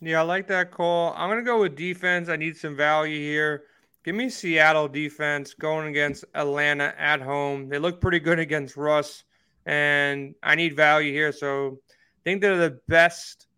[0.00, 1.12] Yeah, I like that call.
[1.16, 2.28] I'm going to go with defense.
[2.28, 3.64] I need some value here.
[4.08, 7.68] Give me Seattle defense going against Atlanta at home.
[7.68, 9.22] They look pretty good against Russ,
[9.66, 11.30] and I need value here.
[11.30, 13.48] So I think they're the best,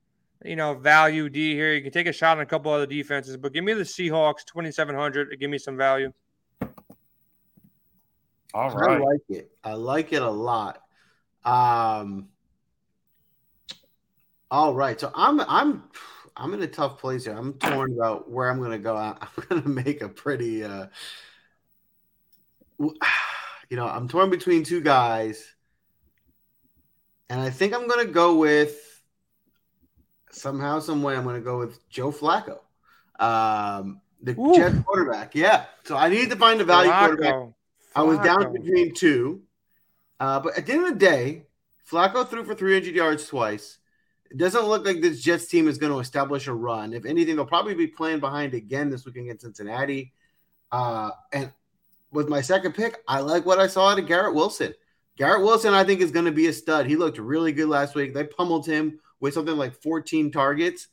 [0.45, 1.73] you know, value D here.
[1.73, 4.45] You can take a shot on a couple other defenses, but give me the Seahawks
[4.45, 6.13] 2,700 to give me some value.
[8.53, 9.01] All right.
[9.01, 9.53] I like it.
[9.63, 10.83] I like it a lot.
[11.45, 12.27] Um
[14.51, 14.99] all right.
[14.99, 15.85] So I'm I'm
[16.37, 17.35] I'm in a tough place here.
[17.37, 18.97] I'm torn about where I'm gonna go.
[18.97, 19.17] I'm
[19.49, 20.87] gonna make a pretty uh
[22.79, 25.55] you know, I'm torn between two guys.
[27.29, 29.03] And I think I'm gonna go with
[30.33, 32.59] somehow, some way, I'm gonna go with Joe Flacco.
[33.19, 35.35] Um the Jets quarterback.
[35.35, 35.65] Yeah.
[35.85, 37.07] So I need to find a value Flacco.
[37.07, 37.55] quarterback
[37.95, 39.43] I was down between two.
[40.19, 41.47] Uh, but at the end of the day,
[41.91, 43.79] Flacco threw for 300 yards twice.
[44.31, 46.93] It doesn't look like this Jets team is going to establish a run.
[46.93, 50.13] If anything, they'll probably be playing behind again this week against Cincinnati.
[50.71, 51.53] Uh, and
[52.13, 54.75] with my second pick, I like what I saw out of Garrett Wilson.
[55.17, 56.87] Garrett Wilson, I think, is going to be a stud.
[56.87, 58.15] He looked really good last week.
[58.15, 60.89] They pummeled him with something like 14 targets.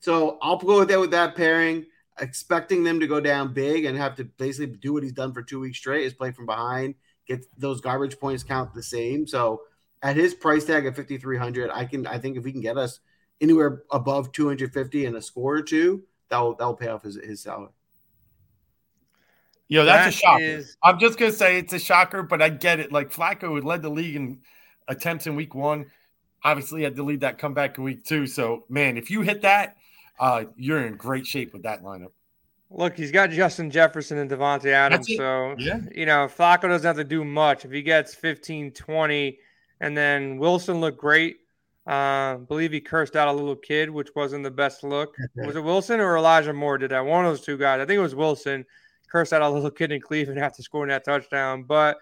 [0.00, 1.86] So I'll go with that with that pairing,
[2.20, 5.42] expecting them to go down big and have to basically do what he's done for
[5.42, 6.94] two weeks straight is play from behind,
[7.26, 9.26] get those garbage points count the same.
[9.26, 9.62] So
[10.02, 13.00] at his price tag of 5300 i can i think if we can get us
[13.40, 17.70] anywhere above 250 and a score or two that'll that'll pay off his, his salary
[19.70, 20.42] Yo, that's that a shocker.
[20.42, 20.76] Is...
[20.82, 22.90] I'm just gonna say it's a shocker, but I get it.
[22.90, 24.40] Like Flacco had led the league in
[24.88, 25.86] attempts in week one.
[26.42, 28.26] Obviously, had to lead that comeback in week two.
[28.26, 29.76] So, man, if you hit that,
[30.18, 32.10] uh, you're in great shape with that lineup.
[32.68, 35.08] Look, he's got Justin Jefferson and Davante Adams.
[35.16, 35.80] So, yeah.
[35.94, 37.64] you know, Flacco doesn't have to do much.
[37.64, 39.38] If he gets 15, 20,
[39.80, 41.38] and then Wilson looked great.
[41.86, 45.16] Uh, believe he cursed out a little kid, which wasn't the best look.
[45.34, 47.04] was it Wilson or Elijah Moore did that?
[47.04, 47.80] One of those two guys.
[47.80, 48.64] I think it was Wilson.
[49.10, 51.64] Cursed out a little kid in Cleveland after scoring that touchdown.
[51.64, 51.98] But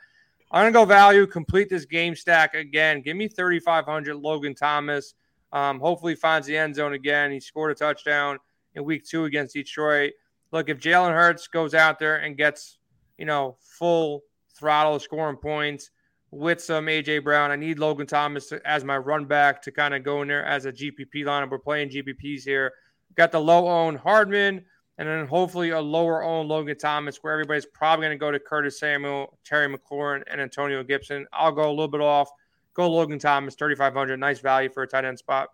[0.51, 3.03] I'm gonna go value, complete this game stack again.
[3.03, 5.14] Give me 3,500 Logan Thomas.
[5.53, 7.31] Um, hopefully finds the end zone again.
[7.31, 8.38] He scored a touchdown
[8.75, 10.12] in week two against Detroit.
[10.53, 12.79] Look, if Jalen Hurts goes out there and gets,
[13.17, 14.23] you know, full
[14.55, 15.91] throttle scoring points,
[16.31, 17.51] with some AJ Brown.
[17.51, 20.45] I need Logan Thomas to, as my run back to kind of go in there
[20.45, 21.51] as a GPP lineup.
[21.51, 22.73] We're playing GPPs here.
[23.14, 24.64] Got the low own Hardman,
[24.99, 28.38] and then hopefully a lower own Logan Thomas, where everybody's probably going to go to
[28.38, 31.27] Curtis Samuel, Terry McLaurin, and Antonio Gibson.
[31.33, 32.31] I'll go a little bit off.
[32.75, 34.21] Go Logan Thomas, 3,500.
[34.21, 35.49] Nice value for a tight end spot.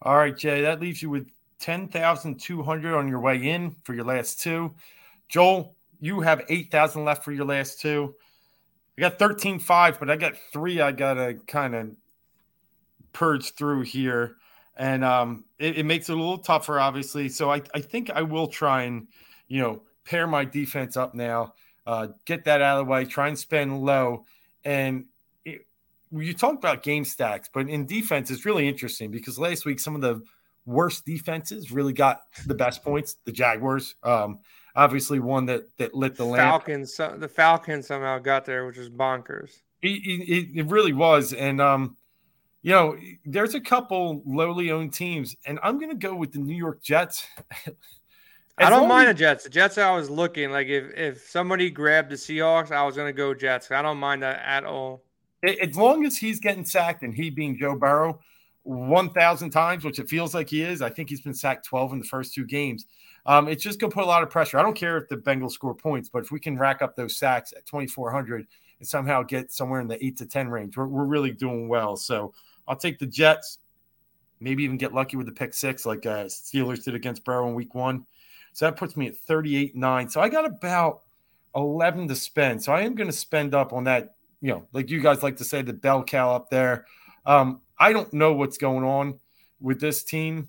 [0.00, 0.62] All right, Jay.
[0.62, 1.28] That leaves you with
[1.60, 4.74] 10,200 on your way in for your last two.
[5.28, 8.14] Joel, you have 8,000 left for your last two.
[8.96, 11.96] I got 13 5, but I got three I got to kind of
[13.12, 14.36] purge through here.
[14.76, 17.28] And um, it, it, makes it a little tougher, obviously.
[17.28, 19.06] So I, I think I will try and,
[19.46, 21.54] you know, pair my defense up now,
[21.86, 24.24] uh, get that out of the way, try and spend low.
[24.64, 25.06] And
[25.44, 25.66] it,
[26.10, 29.94] you talk about game stacks, but in defense, it's really interesting because last week, some
[29.94, 30.22] of the
[30.66, 33.16] worst defenses really got the best points.
[33.24, 34.40] The Jaguars, um,
[34.76, 36.50] obviously one that that lit the lamp.
[36.50, 39.60] Falcons, the Falcons somehow got there, which is bonkers.
[39.82, 41.96] It, it, it really was, and um,
[42.62, 46.38] you know, there's a couple lowly owned teams, and I'm going to go with the
[46.38, 47.26] New York Jets.
[48.58, 49.44] I don't mind the Jets.
[49.44, 53.08] The Jets, I was looking like if if somebody grabbed the Seahawks, I was going
[53.08, 53.70] to go Jets.
[53.70, 55.02] I don't mind that at all.
[55.42, 58.20] As long as he's getting sacked and he being Joe Burrow
[58.62, 61.98] 1,000 times, which it feels like he is, I think he's been sacked 12 in
[61.98, 62.86] the first two games.
[63.26, 64.58] Um, it's just going to put a lot of pressure.
[64.58, 67.16] I don't care if the Bengals score points, but if we can rack up those
[67.16, 68.46] sacks at 2,400
[68.78, 71.96] and somehow get somewhere in the eight to 10 range, we're, we're really doing well.
[71.96, 72.34] So
[72.68, 73.58] I'll take the Jets,
[74.40, 77.54] maybe even get lucky with the pick six like uh, Steelers did against Burrow in
[77.54, 78.04] week one.
[78.52, 80.08] So that puts me at 38 9.
[80.10, 81.00] So I got about
[81.56, 82.62] 11 to spend.
[82.62, 85.38] So I am going to spend up on that, you know, like you guys like
[85.38, 86.86] to say, the bell cow up there.
[87.26, 89.18] Um, I don't know what's going on
[89.60, 90.48] with this team.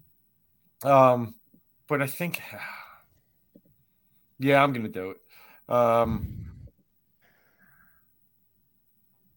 [0.84, 1.36] Um,
[1.88, 2.42] but I think,
[4.40, 5.18] yeah, I'm to do it.
[5.74, 6.46] Um,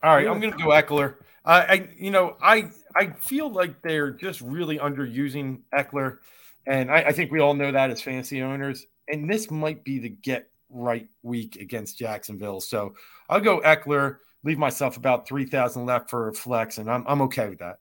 [0.03, 1.17] all right, I'm to go Ekeler.
[1.45, 6.19] Uh, I, you know, I I feel like they're just really underusing Ekeler,
[6.67, 8.87] and I, I think we all know that as fantasy owners.
[9.09, 12.61] And this might be the get right week against Jacksonville.
[12.61, 12.95] So
[13.29, 14.19] I'll go Ekeler.
[14.45, 17.79] leave myself about 3,000 left for flex, and I'm, I'm okay with that.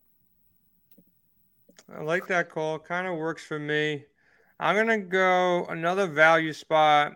[1.94, 2.80] I like that call.
[2.80, 4.06] Kind of works for me.
[4.60, 7.14] I'm gonna go another value spot.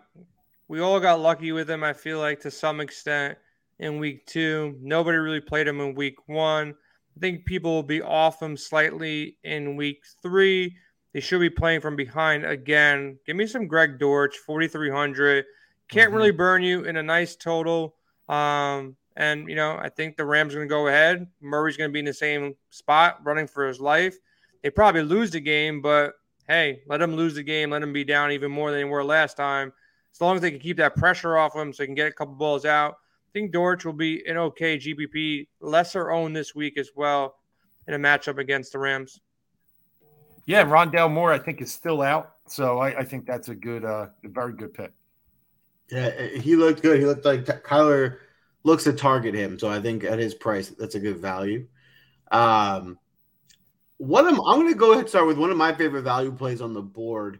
[0.68, 3.36] We all got lucky with him, I feel like, to some extent
[3.78, 4.76] in week two.
[4.80, 6.74] Nobody really played him in week one.
[7.16, 10.76] I think people will be off him slightly in week three.
[11.12, 13.18] They should be playing from behind again.
[13.26, 15.44] Give me some Greg Dortch, 4,300.
[15.88, 16.16] Can't mm-hmm.
[16.16, 17.96] really burn you in a nice total.
[18.28, 21.26] Um, and, you know, I think the Rams are going to go ahead.
[21.42, 24.16] Murray's going to be in the same spot, running for his life.
[24.62, 26.14] They probably lose the game, but
[26.52, 29.02] hey, let them lose the game, let them be down even more than they were
[29.02, 29.72] last time.
[30.14, 32.12] As long as they can keep that pressure off them so they can get a
[32.12, 32.92] couple balls out.
[32.92, 37.36] I think Dortch will be an okay GPP, lesser own this week as well
[37.88, 39.20] in a matchup against the Rams.
[40.44, 42.34] Yeah, Rondale Moore, I think, is still out.
[42.46, 44.92] So I, I think that's a good, uh, a very good pick.
[45.90, 47.00] Yeah, he looked good.
[47.00, 48.18] He looked like Kyler
[48.64, 49.58] looks to target him.
[49.58, 51.66] So I think at his price, that's a good value.
[52.30, 52.98] Um,
[54.02, 56.32] one of I'm going to go ahead and start with one of my favorite value
[56.32, 57.38] plays on the board,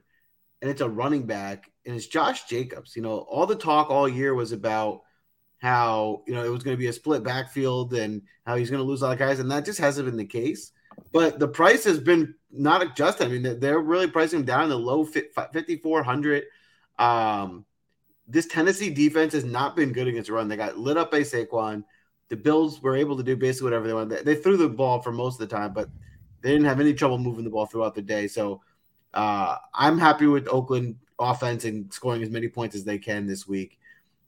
[0.60, 2.94] and it's a running back, and it's Josh Jacobs.
[2.94, 5.00] You know, all the talk all year was about
[5.58, 8.80] how you know it was going to be a split backfield and how he's going
[8.80, 10.70] to lose a lot of guys, and that just hasn't been the case.
[11.10, 13.26] But the price has been not adjusted.
[13.26, 16.44] I mean, they're really pricing him down the low 5,400.
[16.96, 17.64] Um,
[18.28, 20.46] this Tennessee defense has not been good against run.
[20.46, 21.82] They got lit up by Saquon.
[22.28, 24.24] The Bills were able to do basically whatever they wanted.
[24.24, 25.88] They threw the ball for most of the time, but
[26.42, 28.28] they didn't have any trouble moving the ball throughout the day.
[28.28, 28.60] So
[29.14, 33.46] uh, I'm happy with Oakland offense and scoring as many points as they can this
[33.46, 33.78] week.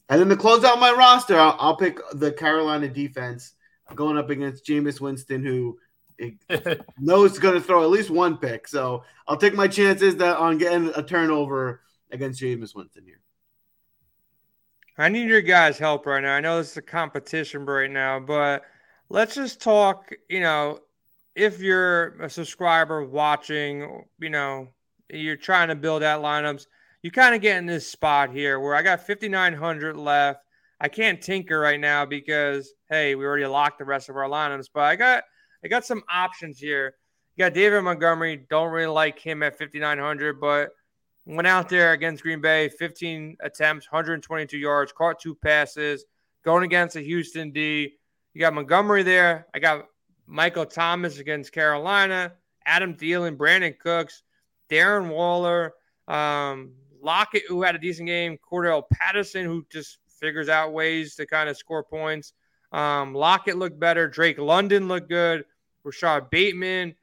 [0.09, 3.55] And then to close out my roster, I'll, I'll pick the Carolina defense
[3.95, 5.79] going up against Jameis Winston, who
[6.99, 8.69] knows going to throw at least one pick.
[8.69, 13.21] So I'll take my chances that on getting a turnover against Jameis Winston here.
[14.97, 16.35] I need your guys' help right now.
[16.35, 18.63] I know this is a competition right now, but
[19.09, 20.13] let's just talk.
[20.29, 20.79] You know,
[21.35, 24.69] if you're a subscriber watching, you know,
[25.11, 26.67] you're trying to build out lineups,
[27.03, 30.41] you kind of get in this spot here where I got 5,900 left.
[30.81, 34.69] I can't tinker right now because hey, we already locked the rest of our lineups,
[34.73, 35.25] but I got
[35.65, 36.95] I got some options here.
[37.37, 38.47] You got David Montgomery.
[38.49, 40.71] Don't really like him at 5,900, but
[41.27, 46.05] went out there against Green Bay, 15 attempts, 122 yards, caught two passes,
[46.45, 47.95] going against a Houston D.
[48.35, 49.47] You got Montgomery there.
[49.55, 49.87] I got
[50.27, 52.33] Michael Thomas against Carolina,
[52.67, 54.23] Adam Thielen, Brandin Cooks,
[54.71, 55.75] Darren Waller,
[56.09, 61.27] um, Lockett, who had a decent game, Cordarrelle Patterson, who just figures out ways to
[61.27, 62.33] kind of score points.
[62.73, 64.09] Um, Lockett looked better.
[64.09, 65.45] Drake London looked good.
[65.85, 66.95] Rashod Bateman.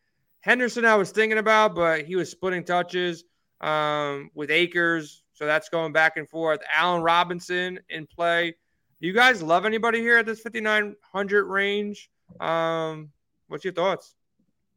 [0.41, 3.23] Henderson, I was thinking about, but he was splitting touches
[3.61, 5.23] um, with Akers.
[5.33, 6.59] So that's going back and forth.
[6.75, 8.55] Allen Robinson in play.
[8.99, 12.09] Do you guys love anybody here at this 5,900 range?
[12.39, 13.11] Um,
[13.47, 14.15] what's your thoughts?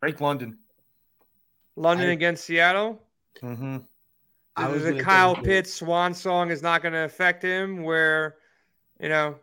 [0.03, 0.59] Drake London.
[1.77, 3.01] London I, against Seattle.
[3.43, 3.79] Mm-hmm.
[4.57, 7.83] I was a Kyle Pitts swan song is not going to affect him.
[7.83, 8.37] Where,
[9.01, 9.37] you know,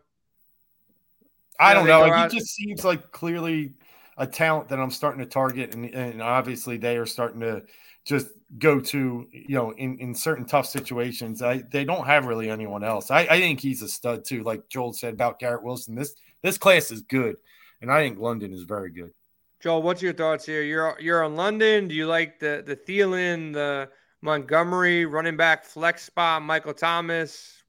[1.60, 2.00] I don't know.
[2.00, 3.74] Like, he just seems like clearly
[4.16, 7.64] a talent that I'm starting to target, and, and obviously they are starting to
[8.04, 11.42] just go to you know in, in certain tough situations.
[11.42, 13.10] I they don't have really anyone else.
[13.10, 14.42] I, I think he's a stud too.
[14.42, 17.36] Like Joel said about Garrett Wilson, this this class is good,
[17.82, 19.12] and I think London is very good.
[19.60, 20.62] Joel, what's your thoughts here?
[20.62, 21.88] You're you're on London.
[21.88, 23.90] Do you like the the Thielen, the
[24.22, 27.62] Montgomery running back flex spot, Michael Thomas?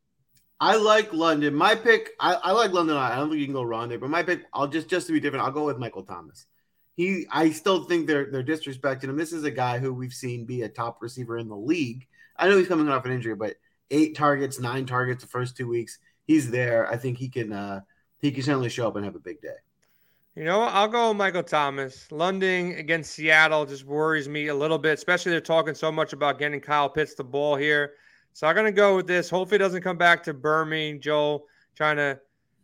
[0.59, 1.53] I like London.
[1.53, 2.95] My pick, I, I like London.
[2.95, 5.13] I don't think you can go wrong there, but my pick, I'll just just to
[5.13, 6.45] be different, I'll go with Michael Thomas.
[6.95, 9.17] He, I still think they're they're disrespecting him.
[9.17, 12.07] This is a guy who we've seen be a top receiver in the league.
[12.37, 13.55] I know he's coming off an injury, but
[13.91, 15.99] eight targets, nine targets the first two weeks.
[16.25, 16.89] He's there.
[16.89, 17.81] I think he can uh
[18.19, 19.57] he can certainly show up and have a big day.
[20.35, 22.11] You know, I'll go Michael Thomas.
[22.11, 26.39] London against Seattle just worries me a little bit, especially they're talking so much about
[26.39, 27.93] getting Kyle Pitts the ball here.
[28.33, 29.29] So I'm gonna go with this.
[29.29, 32.19] Hopefully, it doesn't come back to me, Joel, trying to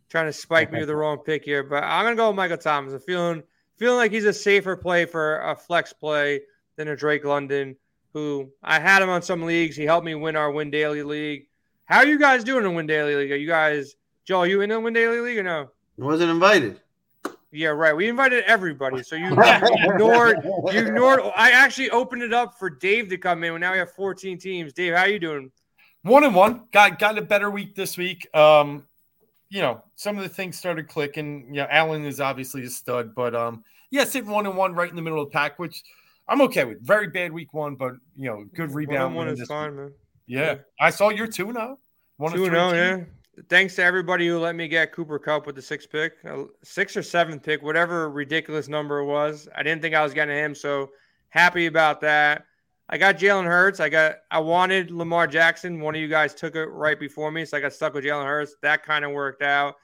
[0.10, 1.62] trying to spike me with the wrong pick here.
[1.62, 2.94] But I'm gonna go with Michael Thomas.
[2.94, 3.44] I'm feeling
[3.78, 6.42] feeling like he's a safer play for a flex play
[6.76, 7.76] than a Drake London,
[8.14, 9.76] who I had him on some leagues.
[9.76, 11.46] He helped me win our Win Daily League.
[11.86, 13.32] How are you guys doing in Win Daily League?
[13.32, 14.48] Are you guys, Joel?
[14.48, 15.70] You in the Win Daily League or no?
[16.02, 16.82] I wasn't invited.
[17.52, 17.96] Yeah, right.
[17.96, 20.38] We invited everybody, so you ignored.
[20.44, 21.22] You ignored.
[21.36, 23.60] I actually opened it up for Dave to come in.
[23.60, 24.72] Now we have 14 teams.
[24.74, 25.52] Dave, how are you doing?
[26.04, 26.64] one and one.
[26.72, 28.28] Got got a better week this week.
[28.36, 28.88] Um,
[29.50, 31.48] you know, some of the things started clicking.
[31.48, 34.90] You know, Allen is obviously a stud, but um, yeah, sitting one and one right
[34.90, 35.84] in the middle of the pack, which
[36.28, 36.82] I'm okay with.
[36.82, 39.16] Very bad week one, but you know, good rebound.
[39.16, 39.94] One, one is fine, man.
[40.28, 40.40] Yeah.
[40.40, 40.56] yeah.
[40.80, 41.78] I saw your two now.
[42.18, 43.04] One two and zero, yeah.
[43.48, 46.98] Thanks to everybody who let me get Cooper Kupp with the six pick, uh, six
[46.98, 49.48] or seventh pick, whatever ridiculous number it was.
[49.56, 50.90] I didn't think I was getting him, so
[51.30, 52.46] happy about that.
[52.90, 53.80] I got Jalen Hurts.
[53.80, 55.80] I got I wanted Lamar Jackson.
[55.80, 58.26] One of you guys took it right before me, so I got stuck with Jalen
[58.26, 58.56] Hurts.
[58.64, 59.76] That kind of worked out.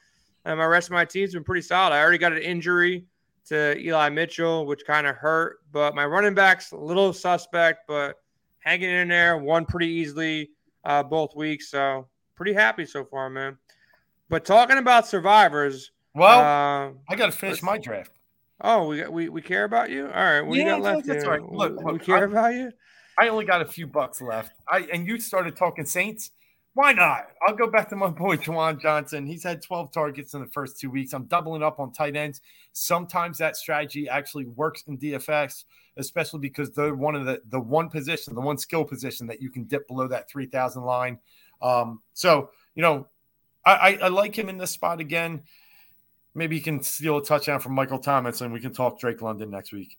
[0.43, 1.93] And my rest of my team's been pretty solid.
[1.93, 3.05] I already got an injury
[3.45, 5.57] to Eli Mitchell, which kind of hurt.
[5.71, 8.15] But my running backs a little suspect, but
[8.59, 10.49] hanging in there, won pretty easily
[10.83, 11.69] uh, both weeks.
[11.69, 13.57] So pretty happy so far, man.
[14.29, 18.11] But talking about survivors, well, uh, I got to finish my draft.
[18.61, 20.05] Oh, we we we care about you.
[20.05, 21.07] All right, what yeah, you got left?
[21.07, 21.31] That's here?
[21.31, 21.41] right.
[21.43, 22.71] Look, look, we care I, about you.
[23.19, 24.51] I only got a few bucks left.
[24.69, 26.31] I and you started talking Saints.
[26.73, 27.27] Why not?
[27.47, 29.25] I'll go back to my boy Juwan Johnson.
[29.25, 31.13] He's had 12 targets in the first two weeks.
[31.13, 32.41] I'm doubling up on tight ends.
[32.73, 35.63] Sometimes that strategy actually works in DFS,
[35.95, 39.49] especially because they're one of the the one position, the one skill position that you
[39.49, 41.19] can dip below that 3,000 line.
[41.61, 43.07] Um, so you know,
[43.65, 45.43] I, I, I like him in this spot again.
[46.33, 49.49] Maybe he can steal a touchdown from Michael Thomas, and we can talk Drake London
[49.49, 49.97] next week.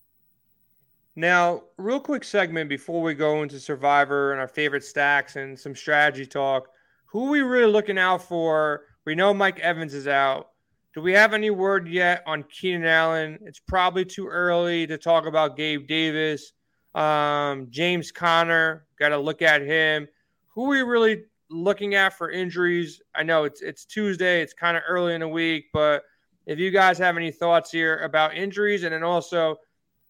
[1.15, 5.75] Now, real quick segment before we go into Survivor and our favorite stacks and some
[5.75, 6.67] strategy talk.
[7.07, 10.49] Who are we really looking out for We know Mike Evans is out.
[10.93, 13.39] Do we have any word yet on Keenan Allen?
[13.45, 16.53] It's probably too early to talk about Gabe Davis.
[16.93, 20.07] Um, James Conner, got to look at him.
[20.49, 23.01] Who we really looking at for injuries?
[23.15, 26.03] I know it's it's Tuesday, it's kind of early in the week, but
[26.45, 29.57] if you guys have any thoughts here about injuries and then also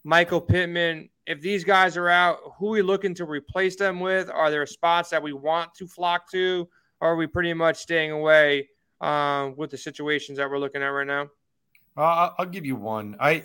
[0.04, 4.30] Michael Pittman, if these guys are out, who are we looking to replace them with?
[4.30, 6.68] Are there spots that we want to flock to?
[7.02, 8.70] Or are we pretty much staying away
[9.02, 11.30] um, with the situations that we're looking at right now?
[11.98, 13.18] Uh, I'll give you one.
[13.20, 13.44] I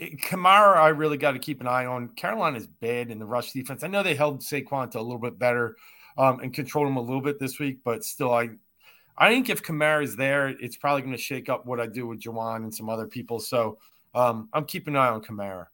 [0.00, 2.08] Kamara, I really got to keep an eye on.
[2.08, 3.82] Carolina's bad in the rush defense.
[3.82, 5.76] I know they held Saquon to a little bit better
[6.18, 8.50] um, and controlled him a little bit this week, but still, I
[9.18, 12.06] I think if Kamara is there, it's probably going to shake up what I do
[12.06, 13.40] with Juwan and some other people.
[13.40, 13.78] So
[14.14, 15.66] um, I'm keeping an eye on Kamara.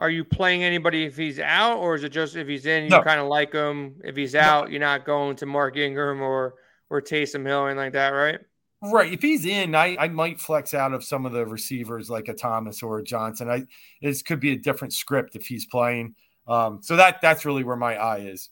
[0.00, 2.90] Are you playing anybody if he's out, or is it just if he's in, you
[2.90, 3.02] no.
[3.02, 4.00] kind of like him?
[4.04, 4.70] If he's out, no.
[4.70, 6.54] you're not going to Mark Ingram or
[6.90, 8.38] or Taysom Hill and like that, right?
[8.80, 9.12] Right.
[9.12, 12.34] If he's in, I, I might flex out of some of the receivers like a
[12.34, 13.50] Thomas or a Johnson.
[13.50, 13.64] I
[14.00, 16.14] this could be a different script if he's playing.
[16.46, 18.50] Um, so that that's really where my eye is.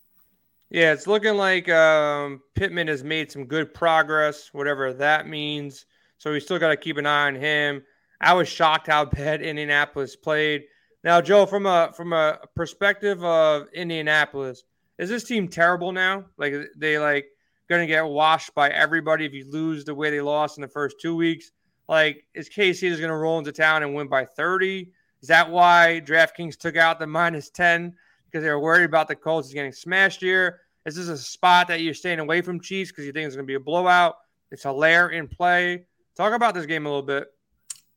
[0.71, 5.87] Yeah, it's looking like um, Pittman has made some good progress, whatever that means.
[6.19, 7.83] So we still got to keep an eye on him.
[8.21, 10.65] I was shocked how bad Indianapolis played.
[11.05, 14.65] Now, Joe, from a from a perspective of Indianapolis,
[14.99, 16.25] is this team terrible now?
[16.37, 17.27] Like they like
[17.69, 20.69] going to get washed by everybody if you lose the way they lost in the
[20.69, 21.53] first two weeks?
[21.89, 24.91] Like, is KC just going to roll into town and win by 30?
[25.23, 27.95] Is that why DraftKings took out the minus 10
[28.27, 30.61] because they were worried about the Colts getting smashed here?
[30.85, 33.47] Is this a spot that you're staying away from Chiefs because you think it's going
[33.47, 34.17] to be a blowout?
[34.51, 35.87] It's layer in play.
[36.17, 37.29] Talk about this game a little bit.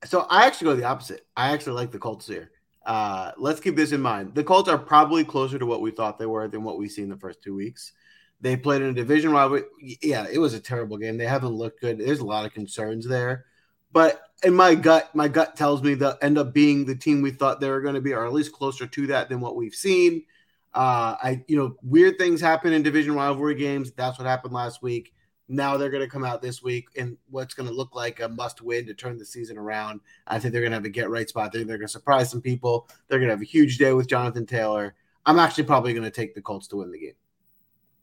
[0.05, 1.25] So I actually go the opposite.
[1.35, 2.51] I actually like the Colts here.
[2.85, 4.33] Uh, let's keep this in mind.
[4.33, 7.03] The Colts are probably closer to what we thought they were than what we see
[7.03, 7.93] in the first two weeks.
[8.41, 9.63] They played in a division rivalry.
[10.01, 11.17] Yeah, it was a terrible game.
[11.17, 11.99] They haven't looked good.
[11.99, 13.45] There's a lot of concerns there.
[13.91, 17.31] But in my gut, my gut tells me they'll end up being the team we
[17.31, 19.75] thought they were going to be, or at least closer to that than what we've
[19.75, 20.23] seen.
[20.73, 23.91] Uh, I, you know, weird things happen in division rivalry games.
[23.91, 25.13] That's what happened last week.
[25.47, 28.29] Now they're going to come out this week and what's going to look like a
[28.29, 29.99] must win to turn the season around.
[30.27, 31.51] I think they're going to have a get right spot.
[31.51, 32.87] They're going to surprise some people.
[33.07, 34.93] They're going to have a huge day with Jonathan Taylor.
[35.25, 37.13] I'm actually probably going to take the Colts to win the game.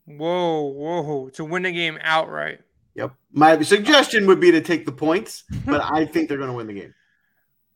[0.05, 2.61] Whoa, whoa, to win the game outright.
[2.97, 3.13] Yep.
[3.31, 6.67] My suggestion would be to take the points, but I think they're going to win
[6.67, 6.93] the game.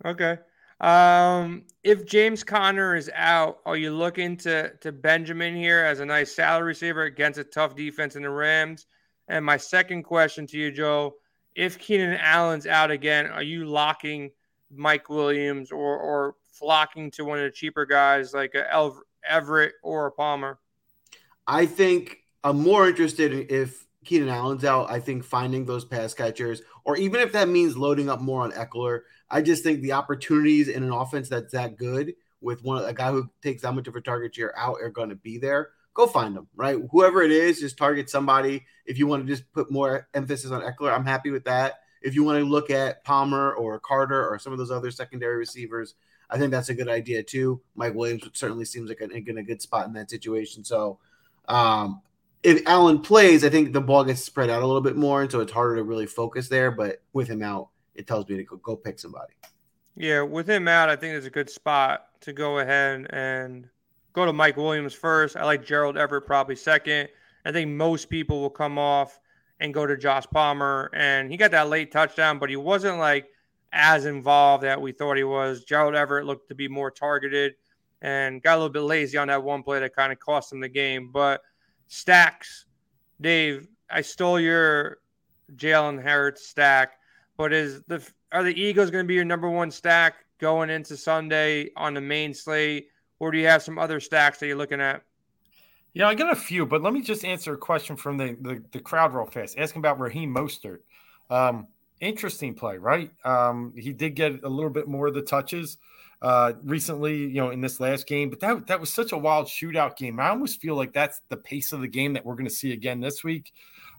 [0.04, 0.40] Okay.
[0.82, 6.06] Um, if James Conner is out, are you looking to to Benjamin here as a
[6.06, 8.88] nice salary receiver against a tough defense in the Rams?
[9.28, 11.16] And my second question to you, Joe,
[11.56, 14.32] if Keenan Allen's out again, are you locking
[14.72, 18.92] Mike Williams or or flocking to one of the cheaper guys like a
[19.30, 20.58] Everett or a Palmer?
[21.46, 24.90] I think I'm more interested in if Keenan Allen's out.
[24.90, 28.52] I think finding those pass catchers, or even if that means loading up more on
[28.52, 32.94] Ekeler, I just think the opportunities in an offense that's that good with one a
[32.94, 35.70] guy who takes that much of a target share out are going to be there.
[35.94, 36.78] Go find them, right?
[36.92, 38.66] Whoever it is, just target somebody.
[38.86, 41.82] If you want to just put more emphasis on Ekeler, I'm happy with that.
[42.02, 45.38] If you want to look at Palmer or Carter or some of those other secondary
[45.38, 45.96] receivers,
[46.30, 47.62] I think that's a good idea too.
[47.76, 50.64] Mike Williams certainly seems like a, a good spot in that situation.
[50.64, 50.98] So,
[51.48, 52.02] um,
[52.44, 55.32] if Allen plays, I think the ball gets spread out a little bit more, and
[55.32, 56.72] so it's harder to really focus there.
[56.72, 59.34] But with him out, it tells me to go, go pick somebody.
[59.96, 63.70] Yeah, with him out, I think it's a good spot to go ahead and
[64.14, 65.36] go to Mike Williams first.
[65.36, 67.10] I like Gerald Everett probably second.
[67.46, 69.20] I think most people will come off
[69.60, 73.28] and go to Josh Palmer, and he got that late touchdown, but he wasn't like
[73.74, 75.64] as involved that we thought he was.
[75.64, 77.54] Gerald Everett looked to be more targeted
[78.02, 80.60] and got a little bit lazy on that one play that kind of cost him
[80.60, 81.42] the game, but
[81.92, 82.66] stacks.
[83.20, 85.00] Dave, I stole your
[85.56, 86.94] Jalen Hurts stack,
[87.38, 90.96] but is the are the Eagles going to be your number one stack going into
[90.96, 92.88] Sunday on the main slate,
[93.20, 95.04] or do you have some other stacks that you're looking at?
[95.94, 98.64] Yeah, I got a few, but let me just answer a question from the the,
[98.72, 99.58] the crowd real fast.
[99.60, 100.80] Asking about Raheem Mostert.
[101.30, 101.68] Um,
[102.00, 103.12] interesting play, right?
[103.26, 105.78] Um, he did get a little bit more of the touches
[106.22, 108.30] uh, recently, you know, in this last game.
[108.30, 110.20] But that that was such a wild shootout game.
[110.20, 112.74] I almost feel like that's the pace of the game that we're going to see
[112.74, 113.52] again this week.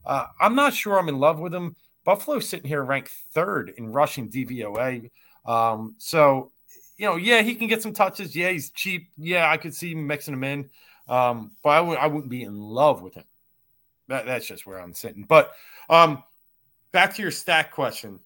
[0.05, 1.77] Uh, I'm not sure I'm in love with him.
[2.05, 5.11] Buffalo sitting here ranked third in rushing DVOA.
[5.47, 6.51] Um, so,
[6.97, 8.35] you know, yeah, he can get some touches.
[8.35, 9.09] Yeah, he's cheap.
[9.17, 10.71] Yeah, I could see him mixing him in.
[11.09, 13.25] Um, but I w- I wouldn't be in love with him.
[14.09, 15.25] That, that's just where I'm sitting.
[15.25, 15.53] But
[15.89, 16.23] um,
[16.93, 18.21] back to your stack question.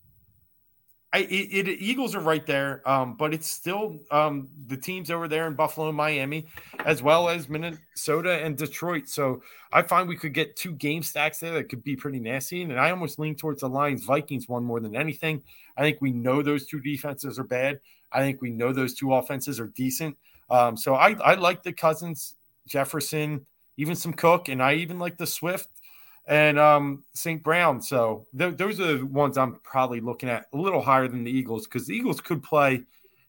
[1.12, 5.28] I, it, it, Eagles are right there, um, but it's still um, the teams over
[5.28, 6.46] there in Buffalo and Miami,
[6.84, 9.08] as well as Minnesota and Detroit.
[9.08, 9.40] So
[9.72, 12.62] I find we could get two game stacks there that could be pretty nasty.
[12.62, 15.42] And I almost lean towards the Lions Vikings one more than anything.
[15.76, 17.80] I think we know those two defenses are bad.
[18.12, 20.16] I think we know those two offenses are decent.
[20.50, 22.34] Um, so I, I like the Cousins,
[22.66, 23.46] Jefferson,
[23.76, 25.68] even some Cook, and I even like the Swift
[26.26, 27.42] and um, St.
[27.42, 27.80] Brown.
[27.80, 31.30] So th- those are the ones I'm probably looking at a little higher than the
[31.30, 32.84] Eagles because the Eagles could play.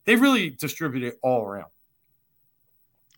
[0.05, 1.69] They really distribute it all around.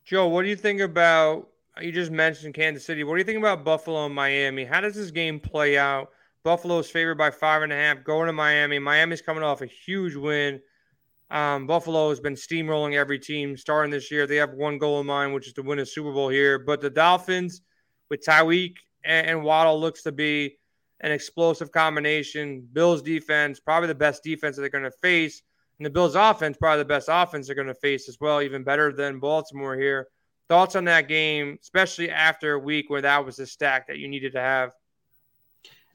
[0.05, 1.49] Joe, what do you think about?
[1.79, 3.03] You just mentioned Kansas City.
[3.03, 4.65] What do you think about Buffalo and Miami?
[4.65, 6.09] How does this game play out?
[6.43, 8.79] Buffalo's favored by five and a half going to Miami.
[8.79, 10.59] Miami's coming off a huge win.
[11.29, 14.25] Um, Buffalo has been steamrolling every team starting this year.
[14.25, 16.57] They have one goal in mind, which is to win a Super Bowl here.
[16.57, 17.61] But the Dolphins,
[18.09, 20.57] with Tyreek and, and Waddle looks to be
[21.01, 22.67] an explosive combination.
[22.73, 25.41] Bills defense, probably the best defense that they're going to face.
[25.77, 28.63] And the Bills offense, probably the best offense they're going to face as well, even
[28.63, 30.07] better than Baltimore here.
[30.49, 34.07] Thoughts on that game, especially after a week where that was the stack that you
[34.07, 34.71] needed to have?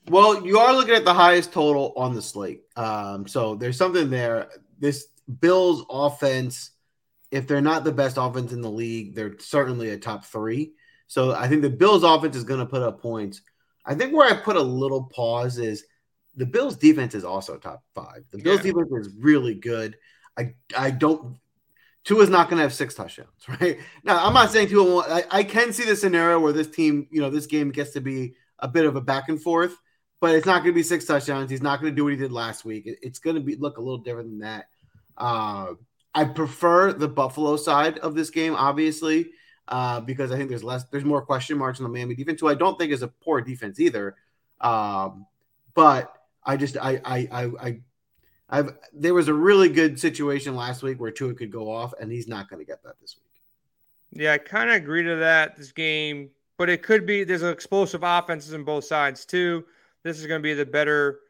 [0.09, 2.63] Well, you are looking at the highest total on the slate.
[2.77, 4.49] Um, so there's something there.
[4.79, 5.09] This
[5.41, 6.71] Bills offense,
[7.31, 10.73] if they're not the best offense in the league, they're certainly a top three.
[11.07, 13.43] So I think the Bills offense is going to put up points.
[13.85, 15.85] I think where I put a little pause is
[16.35, 18.25] the Bills defense is also top five.
[18.31, 18.73] The Bills yeah.
[18.73, 19.97] defense is really good.
[20.39, 21.39] I I don't
[22.05, 23.29] Tua is not going to have six touchdowns,
[23.61, 23.79] right?
[24.03, 25.11] Now I'm not saying Tua won't.
[25.11, 28.01] I, I can see the scenario where this team, you know, this game gets to
[28.01, 29.77] be a bit of a back and forth,
[30.21, 31.51] but it's not going to be six touchdowns.
[31.51, 32.87] He's not going to do what he did last week.
[32.87, 34.69] It, it's going to be look a little different than that.
[35.17, 35.75] Uh,
[36.15, 39.31] I prefer the Buffalo side of this game, obviously
[39.69, 42.49] uh, because I think there's less, there's more question marks on the Miami defense, who
[42.49, 44.17] I don't think is a poor defense either.
[44.61, 45.27] Um,
[45.75, 47.81] but I just, I, I, I, I
[48.49, 52.11] I've there was a really good situation last week where Tua could go off, and
[52.13, 54.23] he's not going to get that this week.
[54.23, 58.03] Yeah, I kind of agree to that this game, but it could be there's explosive
[58.05, 59.65] offenses on both sides too.
[60.03, 61.21] This is going to be the better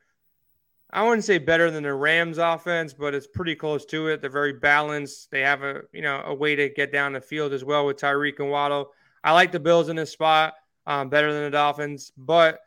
[0.94, 4.20] I wouldn't say better than the Rams offense, but it's pretty close to it.
[4.20, 5.28] They're very balanced.
[5.32, 7.96] They have a you know a way to get down the field as well with
[7.96, 8.92] Tyreek and Waddle.
[9.24, 10.54] I like the Bills in this spot
[10.86, 12.60] um, better than the Dolphins, but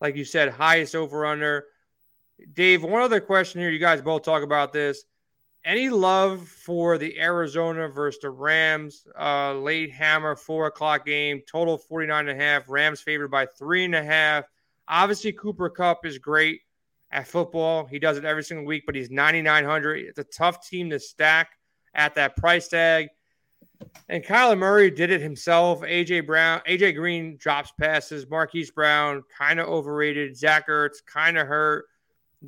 [0.00, 1.64] like you said, highest over under.
[2.52, 3.70] Dave, one other question here.
[3.70, 5.04] You guys both talk about this.
[5.64, 11.42] Any love for the Arizona versus the Rams uh, late hammer four o'clock game?
[11.50, 12.68] Total 49 and a half.
[12.68, 14.44] Rams favored by three and a half.
[14.86, 16.60] Obviously, Cooper Kupp is great
[17.12, 17.84] at football.
[17.86, 20.00] He does it every single week, but he's 9,900.
[20.00, 21.50] It's a tough team to stack
[21.94, 23.08] at that price tag.
[24.08, 25.82] And Kyler Murray did it himself.
[25.82, 28.28] AJ Brown, AJ Green drops passes.
[28.28, 30.36] Marquise Brown kind of overrated.
[30.36, 31.86] Zach Ertz kind of hurt.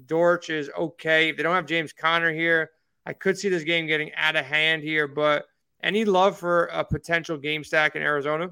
[0.06, 1.28] Dortch is okay.
[1.28, 2.70] If they don't have James Conner here,
[3.06, 5.06] I could see this game getting out of hand here.
[5.06, 5.46] But
[5.82, 8.50] any love for a potential game stack in Arizona?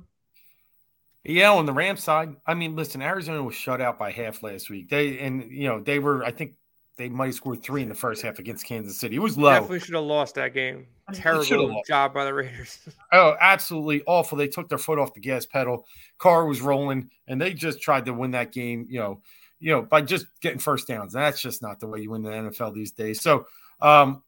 [1.25, 4.69] Yeah, on the Rams side, I mean, listen, Arizona was shut out by half last
[4.69, 4.89] week.
[4.89, 6.55] They and you know they were, I think
[6.99, 9.17] they might have scored three in the first half against Kansas City.
[9.17, 9.51] It was low.
[9.51, 10.87] Definitely should have lost that game.
[11.13, 12.81] Terrible job by the Raiders.
[13.13, 14.37] oh, absolutely awful.
[14.37, 15.87] They took their foot off the gas pedal.
[16.19, 18.87] Car was rolling, and they just tried to win that game.
[18.89, 19.21] You know,
[19.61, 21.13] you know, by just getting first downs.
[21.13, 23.23] That's just not the way you win the NFL these days.
[23.23, 23.47] So,
[23.81, 24.23] um,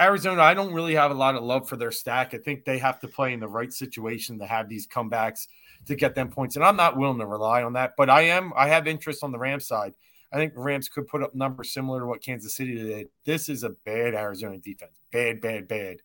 [0.00, 2.32] Arizona, I don't really have a lot of love for their stack.
[2.32, 5.46] I think they have to play in the right situation to have these comebacks
[5.86, 6.56] to get them points.
[6.56, 8.52] And I'm not willing to rely on that, but I am.
[8.56, 9.92] I have interest on the Rams side.
[10.32, 13.08] I think Rams could put up numbers similar to what Kansas City did.
[13.24, 14.92] This is a bad Arizona defense.
[15.12, 15.96] Bad, bad, bad.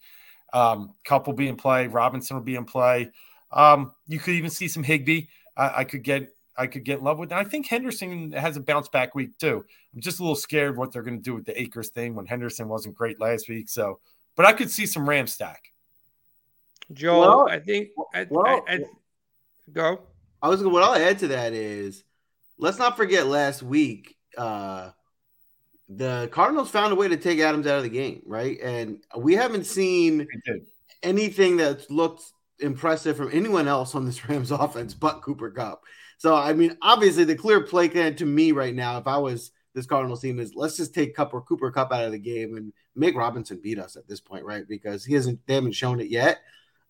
[0.52, 1.88] Um, couple be in play.
[1.88, 3.12] Robinson will be in play.
[3.52, 5.28] Um, you could even see some Higbee.
[5.56, 7.32] I, I could get I could get in love with.
[7.32, 9.66] And I think Henderson has a bounce back week too.
[9.94, 12.26] I'm just a little scared what they're going to do with the Akers thing when
[12.26, 13.70] Henderson wasn't great last week.
[13.70, 14.00] So,
[14.36, 15.72] but I could see some Ram stack.
[16.94, 18.80] Joe, well, I think I, well, I, I,
[19.74, 20.02] Go.
[20.42, 22.04] I was what I'll add to that is
[22.58, 24.92] let's not forget last week uh
[25.88, 28.60] the Cardinals found a way to take Adams out of the game, right?
[28.60, 30.28] And we haven't seen
[31.04, 32.24] anything that's looked
[32.60, 35.84] impressive from anyone else on this Rams offense but Cooper Kupp.
[36.26, 39.52] So I mean, obviously the clear play plan to me right now, if I was
[39.76, 42.58] this Cardinals team, is let's just take Kupp or Cooper Kupp out of the game
[42.58, 44.68] and make Robinson beat us at this point, right?
[44.68, 46.40] Because he hasn't they haven't shown it yet.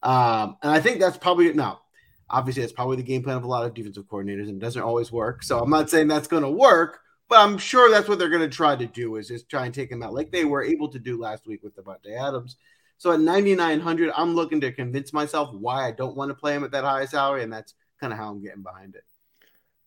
[0.01, 1.81] Um, and I think that's probably now
[2.29, 4.81] Obviously, that's probably the game plan of a lot of defensive coordinators, and it doesn't
[4.81, 5.43] always work.
[5.43, 8.49] So I'm not saying that's going to work, but I'm sure that's what they're going
[8.49, 10.89] to try to do is just try and take him out, like they were able
[10.89, 12.57] to do last week with Davante Adams.
[12.97, 16.63] So at 9,900, I'm looking to convince myself why I don't want to play him
[16.63, 19.03] at that high salary, and that's kind of how I'm getting behind it.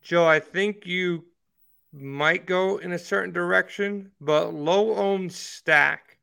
[0.02, 1.24] Joe, I think you
[1.92, 6.18] might go in a certain direction, but low owned stack.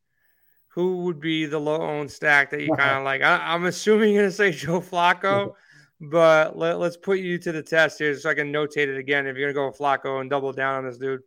[0.70, 3.22] Who would be the low owned stack that you kind of like?
[3.22, 5.54] I, am assuming you're gonna say Joe Flacco,
[6.02, 9.26] but let, us put you to the test here so I can notate it again.
[9.26, 11.22] If you're gonna go with Flacco and double down on this dude,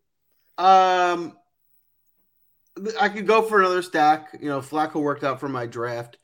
[0.58, 1.36] um,
[3.00, 4.36] I could go for another stack.
[4.40, 6.18] You know, Flacco worked out for my draft.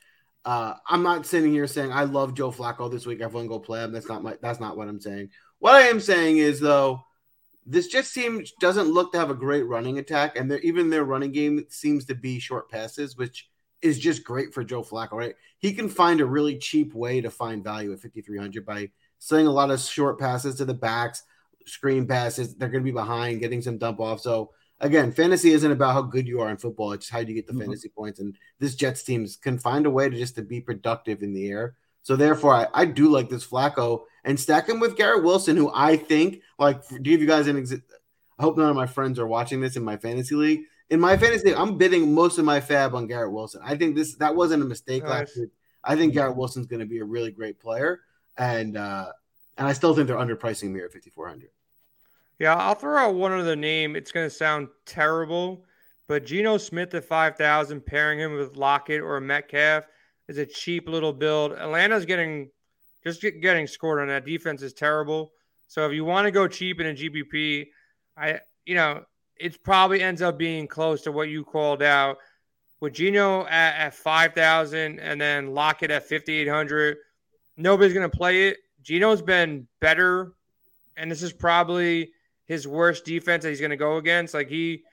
[0.45, 3.21] Uh, I'm not sitting here saying I love Joe Flacco this week.
[3.21, 3.91] Everyone go play him.
[3.91, 4.35] That's not my.
[4.41, 5.31] That's not what I'm saying.
[5.65, 7.01] What I am saying is though,
[7.65, 11.31] this just seems doesn't look to have a great running attack, and even their running
[11.31, 13.49] game seems to be short passes, which
[13.81, 15.13] is just great for Joe Flacco.
[15.13, 19.47] Right, he can find a really cheap way to find value at 5300 by slaying
[19.47, 21.23] a lot of short passes to the backs,
[21.65, 22.53] screen passes.
[22.53, 24.21] They're going to be behind, getting some dump off.
[24.21, 24.51] So
[24.81, 27.47] again, fantasy isn't about how good you are in football; it's how do you get
[27.47, 27.61] the mm-hmm.
[27.61, 28.19] fantasy points.
[28.19, 31.49] And this Jets team can find a way to just to be productive in the
[31.49, 31.75] air.
[32.05, 35.71] So therefore, I, I do like this Flacco and stack him with Garrett Wilson, who
[35.73, 37.81] I think like to give you guys an exit.
[38.37, 40.61] I hope none of my friends are watching this in my fantasy league.
[40.91, 43.61] In my fantasy, league, I'm bidding most of my FAAB on Garrett Wilson.
[43.63, 45.11] I think this that wasn't a mistake nice.
[45.11, 45.49] last year.
[45.83, 48.01] I think Garrett Wilson's going to be a really great player,
[48.37, 49.07] and uh,
[49.57, 51.49] and I still think they're underpricing me at 5400.
[52.37, 53.95] Yeah, I'll throw out one other name.
[53.95, 55.65] It's going to sound terrible,
[56.07, 59.87] but Geno Smith at 5,000, pairing him with Lockett or Metcalf
[60.27, 61.53] is a cheap little build.
[61.53, 62.49] Atlanta's getting
[63.03, 65.31] just get, getting scored on that defense is terrible.
[65.67, 67.67] So if you want to go cheap in a GPP,
[68.17, 69.03] I you know
[69.37, 72.17] it probably ends up being close to what you called out
[72.79, 76.97] with Geno at, at 5,000 and then Lockett at 5,800.
[77.57, 78.57] Nobody's going to play it.
[78.81, 80.33] Geno's been better,
[80.95, 82.11] and this is probably
[82.45, 84.33] his worst defense that he's to go against.
[84.33, 84.83] Like he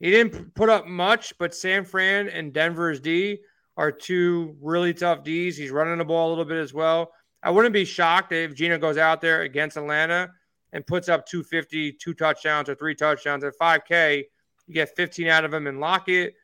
[0.00, 3.38] he didn't put up much, but San Fran and Denver's D
[3.76, 5.56] are two really tough D's.
[5.56, 7.12] He's running the ball a little bit as well.
[7.42, 10.30] I wouldn't be shocked if Geno goes out there against Atlanta
[10.72, 14.24] and puts up 250, two touchdowns or three touchdowns at 5K.
[14.66, 16.34] You get 15 out of him and Lockett.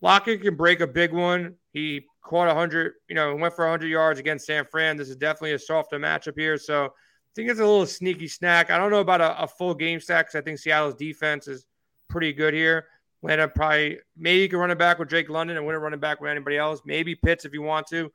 [0.00, 1.54] Lockett can break a big one.
[1.72, 4.96] He caught 100, you know, went for 100 yards against San Fran.
[4.96, 6.56] This is definitely a softer matchup here.
[6.58, 6.88] So I
[7.36, 8.70] think it's a little sneaky snack.
[8.70, 11.66] I don't know about a, a full game stack because I think Seattle's defense is
[12.08, 12.86] pretty good here.
[13.22, 16.00] Atlanta probably maybe you can run it back with Drake London and win it running
[16.00, 16.82] back with anybody else.
[16.84, 18.10] Maybe Pitts if you want to,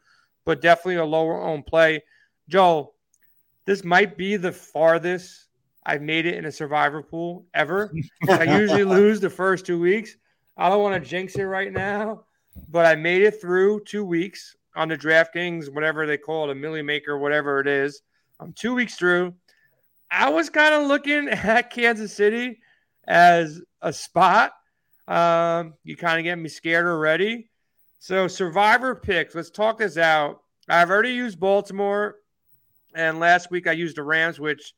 [0.46, 2.04] but definitely a lower own play.
[2.50, 2.94] Joel,
[3.66, 5.48] this might be the farthest
[5.86, 7.94] I've made it in a survivor pool ever.
[8.30, 10.18] I usually lose the first two weeks.
[10.58, 12.26] I don't want to jinx it right now,
[12.70, 16.60] but I made it through two weeks on the DraftKings, whatever they call it, a
[16.60, 18.02] milli maker, whatever it is.
[18.40, 19.34] I'm two weeks through.
[20.12, 22.60] I was kind of looking at Kansas City
[23.08, 24.52] as a spot.
[25.08, 27.50] Um, you kind of get me scared already.
[28.00, 30.42] So, survivor picks, let's talk this out.
[30.70, 32.16] I've already used Baltimore,
[32.94, 34.74] and last week I used the Rams, which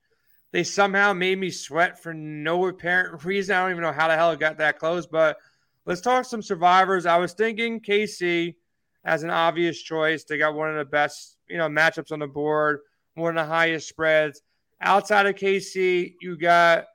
[0.52, 3.56] they somehow made me sweat for no apparent reason.
[3.56, 5.38] I don't even know how the hell it got that close, but
[5.86, 7.06] let's talk some survivors.
[7.06, 8.56] I was thinking KC
[9.04, 10.24] as an obvious choice.
[10.24, 12.82] They got one of the best, you know, matchups on the board
[13.20, 14.42] one of the highest spreads.
[14.82, 16.86] Outside of KC, you got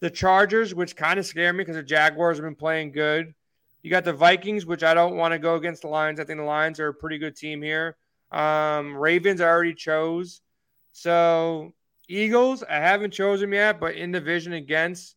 [0.00, 3.34] the Chargers, which kind of scare me because the Jaguars have been playing good.
[3.82, 6.18] You got the Vikings, which I don't want to go against the Lions.
[6.18, 7.96] I think the Lions are a pretty good team here.
[8.32, 10.40] Um, Ravens I already chose.
[10.92, 11.72] So
[12.08, 15.14] Eagles, I haven't chosen yet, but in division against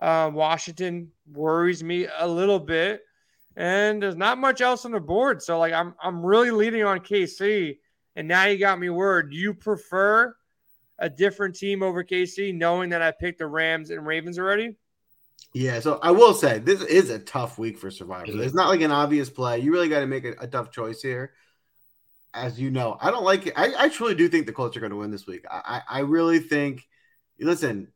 [0.00, 3.02] uh, Washington worries me a little bit.
[3.56, 5.42] And there's not much else on the board.
[5.42, 7.78] So like I'm I'm really leading on KC
[8.18, 9.32] and now you got me word.
[9.32, 10.34] You prefer
[10.98, 14.76] a different team over KC, knowing that I picked the Rams and Ravens already?
[15.54, 18.42] Yeah, so I will say this is a tough week for Survivor.
[18.42, 19.60] It's not like an obvious play.
[19.60, 21.32] You really got to make a, a, tough choice here.
[22.34, 23.54] As you know, I don't like it.
[23.56, 25.44] I, I truly do think the Colts are going to win this week.
[25.50, 26.86] I, I really think.
[27.40, 27.88] Listen,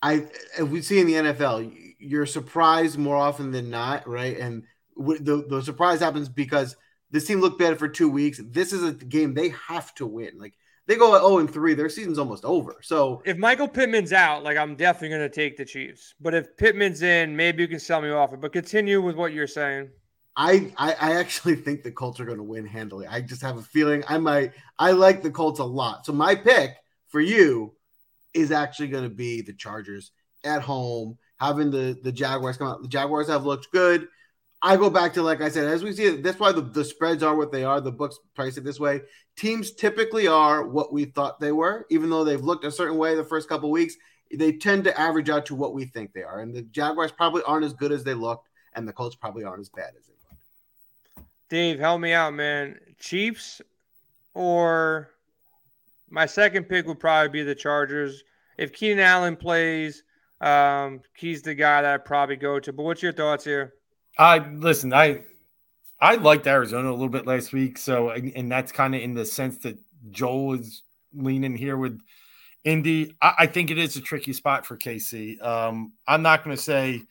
[0.00, 0.26] I
[0.58, 4.38] if we see in the NFL, you're surprised more often than not, right?
[4.38, 4.62] And
[4.96, 6.76] the the surprise happens because
[7.10, 8.40] this team looked bad for two weeks.
[8.42, 10.38] This is a game they have to win.
[10.38, 10.54] Like
[10.88, 12.76] they go at 0 and 3, their season's almost over.
[12.80, 16.14] So if Michael Pittman's out, like I'm definitely going to take the Chiefs.
[16.18, 18.40] But if Pittman's in, maybe you can sell me off it.
[18.40, 19.90] But continue with what you're saying.
[20.34, 23.06] I, I, I actually think the Colts are going to win handily.
[23.06, 24.52] I just have a feeling I might.
[24.78, 26.06] I like the Colts a lot.
[26.06, 26.74] So my pick
[27.08, 27.74] for you
[28.32, 30.10] is actually going to be the Chargers
[30.42, 32.80] at home, having the the Jaguars come out.
[32.80, 34.08] The Jaguars have looked good.
[34.60, 36.84] I go back to like I said, as we see it, that's why the, the
[36.84, 37.80] spreads are what they are.
[37.80, 39.02] The books price it this way.
[39.36, 43.14] Teams typically are what we thought they were, even though they've looked a certain way
[43.14, 43.94] the first couple weeks.
[44.34, 47.42] They tend to average out to what we think they are, and the Jaguars probably
[47.44, 50.12] aren't as good as they looked, and the Colts probably aren't as bad as they
[50.12, 51.28] looked.
[51.48, 52.78] Dave, help me out, man.
[52.98, 53.62] Chiefs
[54.34, 55.10] or
[56.10, 58.22] my second pick would probably be the Chargers.
[58.58, 60.02] if Keenan Allen plays,
[60.40, 62.72] um, he's the guy that I'd probably go to.
[62.72, 63.74] But what's your thoughts here?
[64.18, 64.92] I listen.
[64.92, 65.22] I
[66.00, 69.24] I liked Arizona a little bit last week, so and that's kind of in the
[69.24, 69.78] sense that
[70.10, 70.82] Joel is
[71.14, 72.00] leaning here with
[72.64, 73.14] Indy.
[73.22, 75.42] I, I think it is a tricky spot for KC.
[75.42, 77.02] Um, I'm not going to say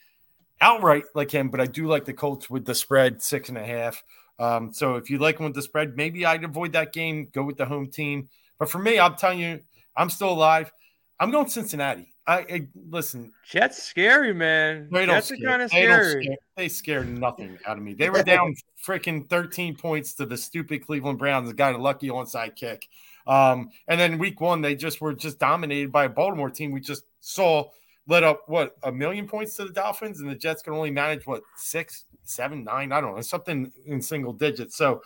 [0.60, 3.66] outright like him, but I do like the Colts with the spread six and a
[3.66, 4.04] half.
[4.40, 7.44] Um, so if you like them with the spread, maybe I'd avoid that game, go
[7.44, 8.30] with the home team.
[8.60, 9.62] But for me, I'm telling you,
[9.96, 10.72] I'm still alive.
[11.20, 12.14] I'm going Cincinnati.
[12.28, 13.32] I, I listen.
[13.46, 14.90] Jets scary, man.
[14.92, 16.24] They Jets are kind of scary.
[16.24, 17.94] Scare, they scare nothing out of me.
[17.94, 18.54] They were down
[18.86, 21.52] freaking 13 points to the stupid Cleveland Browns.
[21.54, 22.90] Got a lucky onside kick.
[23.28, 26.72] Um, and then week one, they just were just dominated by a Baltimore team.
[26.72, 27.70] We just saw
[28.08, 31.26] let up what a million points to the Dolphins, and the Jets can only manage
[31.26, 32.92] what six, seven, nine.
[32.92, 34.76] I don't know, something in single digits.
[34.76, 35.02] So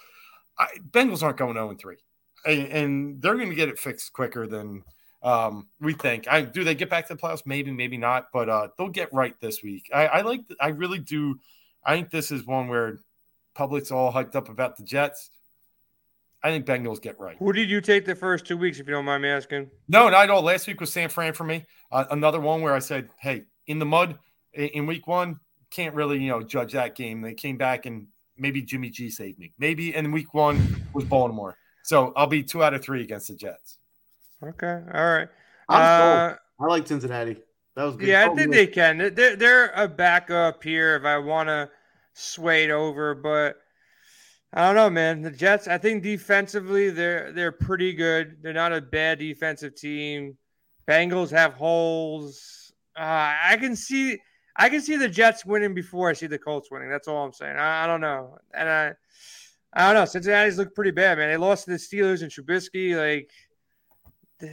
[0.58, 1.98] I, Bengals aren't going 0 3,
[2.48, 4.84] and, and they're going to get it fixed quicker than
[5.24, 6.28] um, we think.
[6.28, 7.46] I do they get back to the playoffs?
[7.46, 9.90] Maybe, maybe not, but uh, they'll get right this week.
[9.94, 11.40] I, I like, I really do.
[11.84, 13.00] I think this is one where
[13.54, 15.30] public's all hyped up about the Jets.
[16.44, 17.36] I think Bengals get right.
[17.38, 19.70] Who did you take the first two weeks, if you don't mind me asking?
[19.88, 20.42] No, not at all.
[20.42, 21.66] Last week was San Fran for me.
[21.92, 24.18] Uh, another one where I said, "Hey, in the mud
[24.54, 28.08] in, in week one, can't really you know judge that game." They came back and
[28.38, 29.54] maybe Jimmy G saved me.
[29.60, 31.58] Maybe in week one was Baltimore.
[31.84, 33.78] So I'll be two out of three against the Jets.
[34.44, 35.28] Okay, all right.
[35.70, 37.38] Uh, I like Cincinnati.
[37.76, 38.08] That was good.
[38.08, 39.14] Yeah, I think they can.
[39.14, 41.70] They're, they're a backup here if I want to
[42.14, 43.56] sway it over, but
[44.54, 45.22] I don't know, man.
[45.22, 48.38] The Jets, I think defensively they're they're pretty good.
[48.42, 50.38] They're not a bad defensive team.
[50.88, 52.74] Bengals have holes.
[52.98, 54.20] Uh, I can see
[54.58, 56.90] I can see the Jets winning before I see the Colts winning.
[56.90, 57.56] That's all I'm saying.
[57.56, 58.94] I, I don't know, and I
[59.74, 60.06] I don't know.
[60.06, 61.30] Cincinnati's look pretty bad, man.
[61.30, 62.96] They lost to the Steelers and Trubisky.
[62.98, 63.32] Like,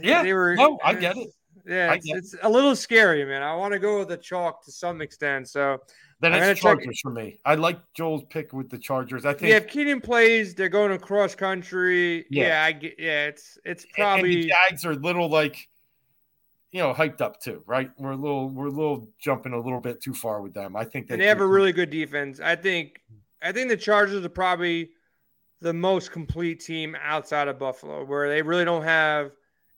[0.01, 0.55] yeah, they were.
[0.55, 1.29] No, I get it.
[1.65, 3.43] Yeah, it's, it's a little scary, man.
[3.43, 5.47] I want to go with the chalk to some extent.
[5.49, 5.79] So
[6.19, 6.95] then it's Chargers check.
[7.01, 7.39] for me.
[7.45, 9.25] I like Joel's pick with the Chargers.
[9.25, 12.25] I think yeah, if Keenan plays, they're going across country.
[12.29, 15.67] Yeah, yeah, I get, yeah it's it's probably and the Jags are little like
[16.71, 17.89] you know hyped up too, right?
[17.97, 20.75] We're a little we're a little jumping a little bit too far with them.
[20.75, 22.39] I think they, they have a really good defense.
[22.39, 23.01] I think
[23.41, 24.89] I think the Chargers are probably
[25.61, 29.31] the most complete team outside of Buffalo, where they really don't have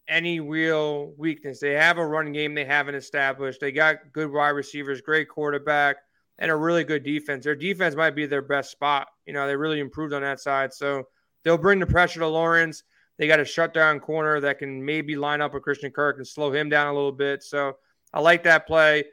[0.07, 1.59] any real weakness.
[1.59, 3.59] They have a run game they haven't established.
[3.59, 5.97] They got good wide receivers, great quarterback
[6.41, 7.45] and a really good defense.
[7.45, 9.07] Their defense might be their best spot.
[9.25, 10.73] You know, they really improved on that side.
[10.73, 11.03] So
[11.43, 12.83] they'll bring the pressure to Lawrence.
[13.17, 16.51] They got a shutdown corner that can maybe line up with Christian Kirk and slow
[16.51, 17.43] him down a little bit.
[17.43, 17.77] So
[18.11, 19.03] I like that play.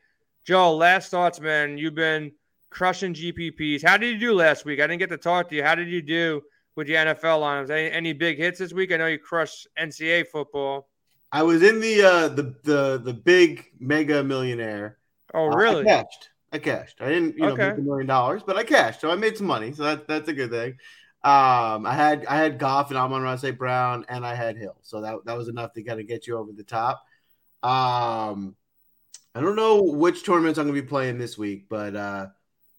[0.47, 1.77] Joe, last thoughts, man.
[1.77, 2.33] You've been
[2.71, 3.85] crushing GPPs.
[3.85, 4.81] How did you do last week?
[4.81, 5.63] I didn't get to talk to you.
[5.63, 6.41] How did you do
[6.79, 7.71] with your NFL lineups?
[7.71, 8.93] Any, any big hits this week?
[8.93, 10.89] I know you crushed NCAA football.
[11.33, 14.97] I was in the uh, the the the big mega millionaire.
[15.35, 15.85] Oh, really?
[15.85, 16.29] Uh, I cashed.
[16.53, 17.03] I cashed.
[17.03, 17.71] I didn't, you know, okay.
[17.71, 19.73] make a million dollars, but I cashed, so I made some money.
[19.75, 20.71] So that, that's a good thing.
[21.25, 23.59] Um, I had I had Goff and Amon-Ra St.
[23.59, 26.39] Brown, and I had Hill, so that that was enough to kind of get you
[26.39, 27.05] over the top.
[27.65, 28.55] Um,
[29.35, 32.29] I don't know which tournaments I'm gonna be playing this week, but uh,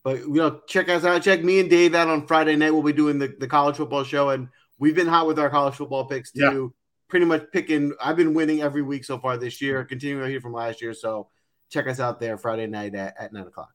[0.04, 1.22] but you know, check us out.
[1.22, 2.72] Check me and Dave out on Friday night.
[2.72, 4.48] We'll be doing the, the college football show, and
[4.78, 6.40] we've been hot with our college football picks too.
[6.40, 6.68] Yeah.
[7.10, 7.94] Pretty much picking.
[8.02, 10.94] I've been winning every week so far this year, continuing here from last year.
[10.94, 11.28] So
[11.70, 13.72] check us out there Friday night at, at nine o'clock.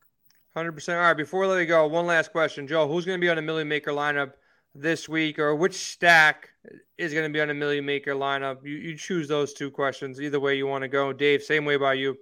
[0.54, 0.98] Hundred percent.
[0.98, 1.16] All right.
[1.16, 2.86] Before we let you go, one last question, Joe.
[2.86, 4.34] Who's going to be on the Million Maker lineup
[4.72, 6.50] this week, or which stack
[6.96, 8.64] is going to be on the Million Maker lineup?
[8.64, 10.20] You, you choose those two questions.
[10.20, 11.42] Either way you want to go, Dave.
[11.42, 12.16] Same way by you.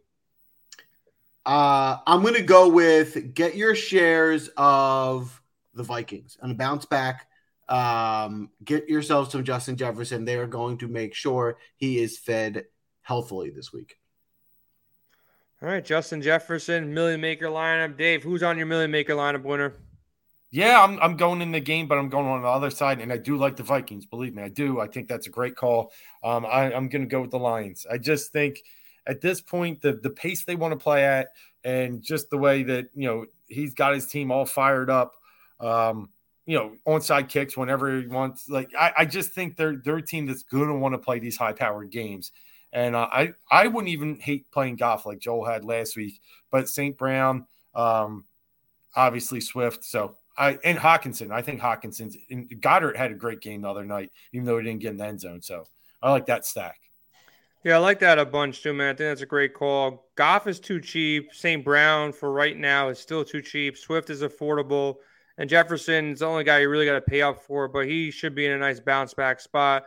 [1.45, 5.43] Uh, I'm going to go with get your shares of
[5.75, 7.27] the Vikings and a bounce back.
[7.69, 10.25] Um, get yourself some Justin Jefferson.
[10.25, 12.67] They are going to make sure he is fed
[13.03, 13.97] healthily this week.
[15.63, 17.97] All right, Justin Jefferson, Million Maker lineup.
[17.97, 19.75] Dave, who's on your Million Maker lineup winner?
[20.51, 23.13] Yeah, I'm, I'm going in the game, but I'm going on the other side, and
[23.13, 24.05] I do like the Vikings.
[24.05, 24.81] Believe me, I do.
[24.81, 25.93] I think that's a great call.
[26.23, 27.87] Um, I, I'm going to go with the Lions.
[27.91, 28.61] I just think
[29.07, 31.29] at this point, the the pace they want to play at,
[31.65, 35.15] and just the way that you know he's got his team all fired up.
[35.61, 36.11] Um,
[36.47, 38.49] you know, onside kicks whenever he wants.
[38.49, 41.19] Like I, I just think they're they're a team that's going to want to play
[41.19, 42.33] these high powered games.
[42.73, 46.69] And uh, I I wouldn't even hate playing Goff like Joel had last week, but
[46.69, 46.97] St.
[46.97, 48.25] Brown, um,
[48.97, 49.85] obviously Swift.
[49.85, 51.31] So I and Hockenson.
[51.31, 52.17] I think Hockenson's
[52.61, 55.07] Goedert had a great game the other night, even though he didn't get in the
[55.07, 55.43] end zone.
[55.43, 55.65] So
[56.03, 56.82] I like that stack.
[57.65, 58.89] Yeah, I like that a bunch too, man.
[58.89, 60.09] I think that's a great call.
[60.17, 61.33] Goff is too cheap.
[61.33, 61.65] St.
[61.65, 63.77] Brown for right now is still too cheap.
[63.77, 64.97] Swift is affordable.
[65.39, 68.35] And Jefferson's the only guy you really got to pay up for, but he should
[68.35, 69.85] be in a nice bounce back spot.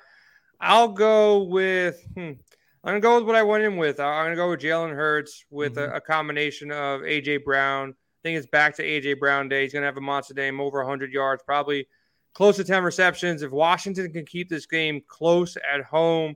[0.60, 2.38] I'll go with hmm, I'm
[2.86, 4.00] gonna go with what I went in with.
[4.00, 5.92] I'm gonna go with Jalen Hurts with Mhm.
[5.92, 7.90] a, a combination of AJ Brown.
[7.90, 9.64] I think it's back to AJ Brown day.
[9.64, 11.88] He's gonna have a monster game, over 100 yards, probably
[12.34, 13.42] close to 10 receptions.
[13.42, 16.36] If Washington can keep this game close at home,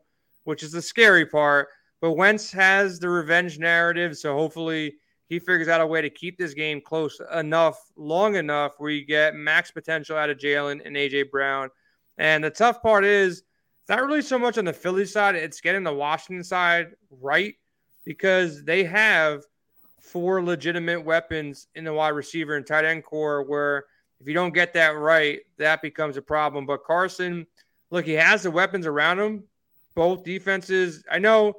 [0.50, 1.68] which is the scary part,
[2.02, 4.96] but Wentz has the revenge narrative, so hopefully
[5.28, 9.06] he figures out a way to keep this game close enough, long enough, where you
[9.06, 11.70] get max potential out of Jalen and AJ Brown.
[12.18, 13.44] And the tough part is
[13.88, 17.54] not really so much on the Philly side; it's getting the Washington side right
[18.04, 19.44] because they have
[20.02, 23.44] four legitimate weapons in the wide receiver and tight end corps.
[23.44, 23.86] Where
[24.20, 26.66] if you don't get that right, that becomes a problem.
[26.66, 27.46] But Carson,
[27.92, 29.44] look, he has the weapons around him.
[30.00, 31.56] Both defenses, I know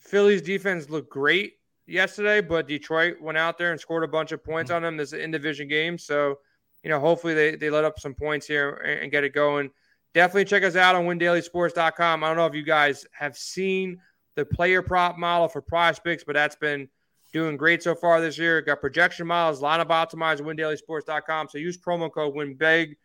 [0.00, 1.52] Philly's defense looked great
[1.86, 4.96] yesterday, but Detroit went out there and scored a bunch of points on them.
[4.96, 6.40] This in division game, so
[6.82, 9.70] you know hopefully they they let up some points here and, and get it going.
[10.12, 12.24] Definitely check us out on WinDailySports.com.
[12.24, 14.00] I don't know if you guys have seen
[14.34, 16.88] the player prop model for PrizePicks, but that's been
[17.32, 18.60] doing great so far this year.
[18.60, 21.46] Got projection models, lineup optimized, WinDailySports.com.
[21.48, 22.96] So use promo code Win Big,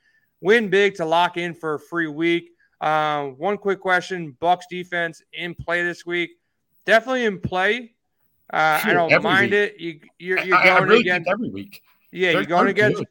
[0.41, 2.52] Win Big to lock in for a free week.
[2.83, 6.31] Um, one quick question: Bucks defense in play this week?
[6.85, 7.93] Definitely in play.
[8.51, 9.53] Uh, I don't mind week.
[9.53, 9.79] it.
[9.79, 11.81] You, you're, you're I, I going really against, every week.
[12.11, 13.07] yeah, They're- you're going against, good.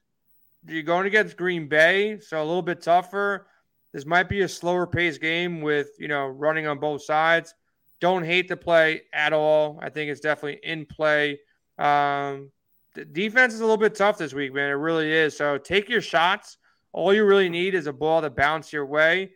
[0.75, 3.47] you're going against Green Bay, so a little bit tougher.
[3.93, 7.55] This might be a slower paced game with you know running on both sides.
[8.01, 9.79] Don't hate the play at all.
[9.83, 11.41] I think it's definitely in play.
[11.79, 12.51] Um,
[12.95, 14.68] the defense is a little bit tough this week, man.
[14.70, 15.37] It really is.
[15.37, 16.59] So take your shots.
[16.93, 19.31] All you really need is a ball to bounce your way.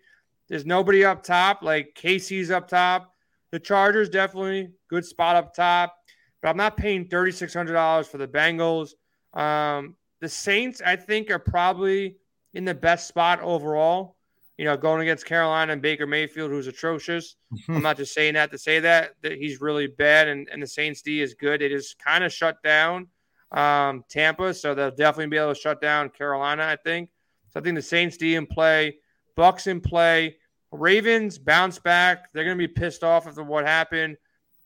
[0.48, 1.62] There's nobody up top.
[1.62, 3.12] Like KC's up top.
[3.52, 5.96] The Chargers definitely good spot up top,
[6.42, 8.90] but I'm not paying thirty six hundred dollars for the Bengals.
[9.32, 12.16] Um, the Saints, I think, are probably
[12.54, 14.16] in the best spot overall.
[14.58, 17.36] You know, going against Carolina and Baker Mayfield, who's atrocious.
[17.68, 20.66] I'm not just saying that to say that that he's really bad, and, and the
[20.66, 21.62] Saints D is good.
[21.62, 23.08] It is kind of shut down
[23.52, 26.64] um, Tampa, so they'll definitely be able to shut down Carolina.
[26.64, 27.10] I think.
[27.50, 28.96] So I think the Saints D in play,
[29.36, 30.36] Bucks in play,
[30.72, 32.32] Ravens bounce back.
[32.32, 34.16] They're going to be pissed off after what happened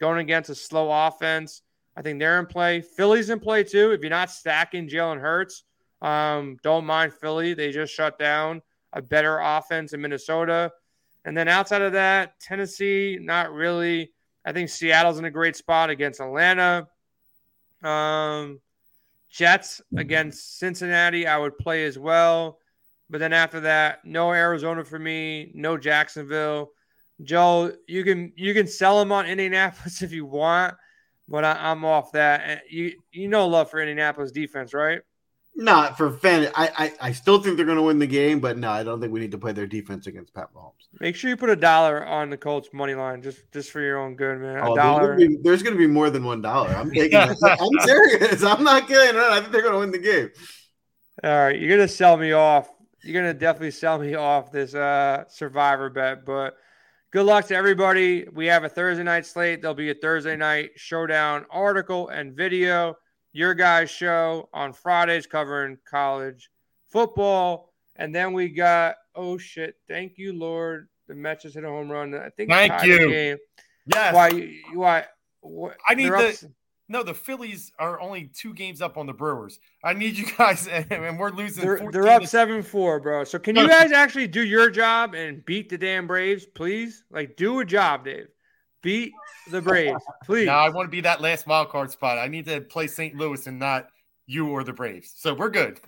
[0.01, 1.63] going against a slow offense.
[1.97, 2.81] I think they're in play.
[2.81, 3.93] Philly's in play too.
[3.93, 5.65] If you're not stacking Jalen Hurts,
[6.01, 7.53] um, don't mind Philly.
[7.53, 8.63] They just shut down
[8.93, 10.73] a better offense in Minnesota.
[11.25, 14.13] And then outside of that, Tennessee, not really.
[14.45, 16.89] I think Seattle's in a great spot against Atlanta.
[17.83, 18.61] Um,
[19.29, 22.60] Jets against Cincinnati, I would play as well.
[23.11, 26.71] But then after that, no Arizona for me, no Jacksonville.
[27.23, 30.75] Joe, you can you can sell them on Indianapolis if you want,
[31.29, 32.41] but I, I'm off that.
[32.45, 35.01] And You you know love for Indianapolis defense, right?
[35.57, 36.51] Not for fan.
[36.55, 39.01] I, I I still think they're going to win the game, but no, I don't
[39.01, 40.71] think we need to play their defense against Pat Mahomes.
[41.01, 43.99] Make sure you put a dollar on the Colts money line just just for your
[43.99, 44.59] own good, man.
[44.59, 45.19] A Oh, there's dollar.
[45.43, 46.71] there's going to be more than one dollar.
[46.71, 47.19] I'm taking.
[47.19, 47.35] I'm
[47.81, 48.45] serious.
[48.45, 49.21] I'm not kidding.
[49.21, 50.31] I think they're going to win the game.
[51.25, 52.71] All right, you're gonna sell me off.
[53.03, 56.57] You're gonna definitely sell me off this uh survivor bet, but
[57.11, 58.27] good luck to everybody.
[58.33, 59.63] We have a Thursday night slate.
[59.63, 62.97] There'll be a Thursday night showdown article and video.
[63.33, 66.51] Your guys' show on Fridays covering college
[66.91, 69.77] football, and then we got oh shit!
[69.89, 70.89] Thank you, Lord.
[71.09, 72.15] The Mets just hit a home run.
[72.15, 73.09] I think Thank you.
[73.09, 73.37] Game.
[73.87, 74.15] Yes.
[74.15, 74.29] Why?
[74.29, 75.07] you- Why?
[75.41, 76.51] what- I need the- up-
[76.91, 79.61] No, the Phillies are only two games up on the Brewers.
[79.85, 81.65] I need you guys, and we're losing.
[81.65, 83.23] They're, they're up seven four, bro.
[83.23, 87.05] So can you guys actually do your job and beat the damn Braves, please?
[87.09, 88.27] Like, do a job, Dave.
[88.83, 89.13] Beat
[89.53, 90.47] the Braves, please.
[90.47, 92.19] No, I want to be that last wild card spot.
[92.19, 93.15] I need to play St.
[93.15, 93.87] Louis and not
[94.27, 95.15] you or the Braves.
[95.17, 95.79] So we're good.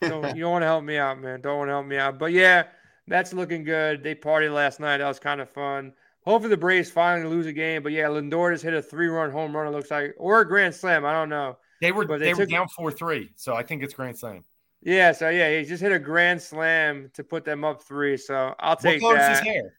[0.00, 1.40] don't, you don't want to help me out, man.
[1.40, 2.18] Don't want to help me out.
[2.18, 2.64] But yeah,
[3.06, 4.02] that's looking good.
[4.02, 4.98] They partied last night.
[4.98, 5.92] That was kind of fun.
[6.28, 7.82] Hopefully the Braves finally lose a game.
[7.82, 9.66] But yeah, Lindor just hit a three-run home run.
[9.66, 11.06] It looks like, or a grand slam.
[11.06, 11.56] I don't know.
[11.80, 13.32] They were But they, they were down four three.
[13.36, 14.44] So I think it's Grand Slam.
[14.82, 18.18] Yeah, so yeah, he just hit a grand slam to put them up three.
[18.18, 19.30] So I'll What take is that.
[19.30, 19.74] his hair?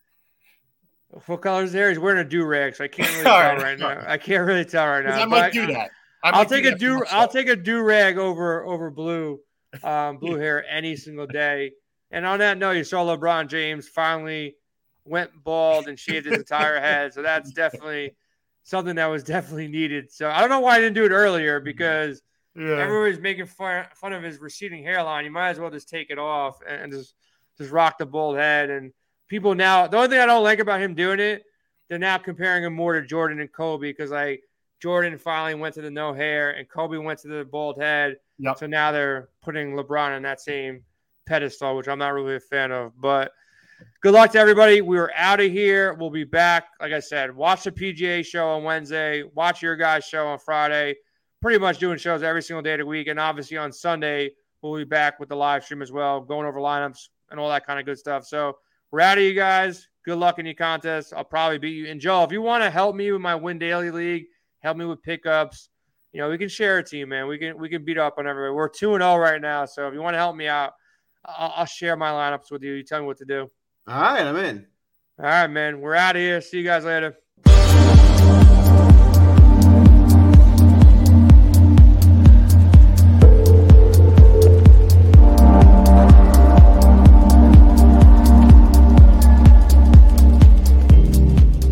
[1.28, 1.90] What color is his hair?
[1.90, 4.04] He's wearing a do rag, so I can't really tell right, right now.
[4.08, 5.22] I can't really tell right now.
[5.22, 5.92] I might but do that.
[6.24, 7.04] I I'll take a do.
[7.12, 9.40] I'll take a do rag over over blue,
[9.84, 11.74] um, blue hair any single day.
[12.10, 14.56] And on that note, you saw LeBron James finally
[15.06, 17.14] went bald and shaved his entire head.
[17.14, 18.16] So that's definitely
[18.64, 20.12] something that was definitely needed.
[20.12, 22.22] So I don't know why I didn't do it earlier because
[22.56, 22.78] Yeah.
[22.78, 25.26] everybody's making fun, fun of his receding hairline.
[25.26, 27.16] You might as well just take it off and, and just
[27.58, 28.70] just rock the bald head.
[28.70, 28.94] And
[29.28, 31.44] people now, the only thing I don't like about him doing it,
[31.90, 34.44] they're now comparing him more to Jordan and Kobe because like
[34.82, 38.18] Jordan finally went to the no hair and Kobe went to the bald head.
[38.38, 38.60] Yep.
[38.60, 40.84] So now they're putting LeBron on that same
[41.26, 42.94] pedestal, which I'm not really a fan of.
[43.00, 43.32] But
[44.02, 44.82] good luck to everybody.
[44.82, 45.94] We are out of here.
[45.94, 46.66] We'll be back.
[46.80, 49.24] Like I said, watch the PGA show on Wednesday.
[49.36, 50.96] Watch your guys' show on Friday.
[51.42, 53.08] Pretty much doing shows every single day of the week.
[53.08, 56.60] And obviously on Sunday, we'll be back with the live stream as well, going over
[56.60, 58.26] lineups and all that kind of good stuff.
[58.26, 58.58] So
[58.92, 59.88] we're out of you guys.
[60.06, 61.14] Good luck in your contest.
[61.16, 61.88] I'll probably beat you.
[61.88, 64.26] And Joe, if you want to help me with my Win Daily League,
[64.60, 65.70] help me with pickups.
[66.14, 67.28] You know, we can share a team, man.
[67.28, 68.54] We can we can beat up on everybody.
[68.54, 70.74] We're two and zero oh right now, so if you want to help me out,
[71.24, 72.74] I'll, I'll share my lineups with you.
[72.74, 73.48] You tell me what to do.
[73.90, 74.68] All right, I'm in.
[75.18, 75.82] All right, man.
[75.82, 76.42] We're out of here.
[76.42, 77.18] See you guys later.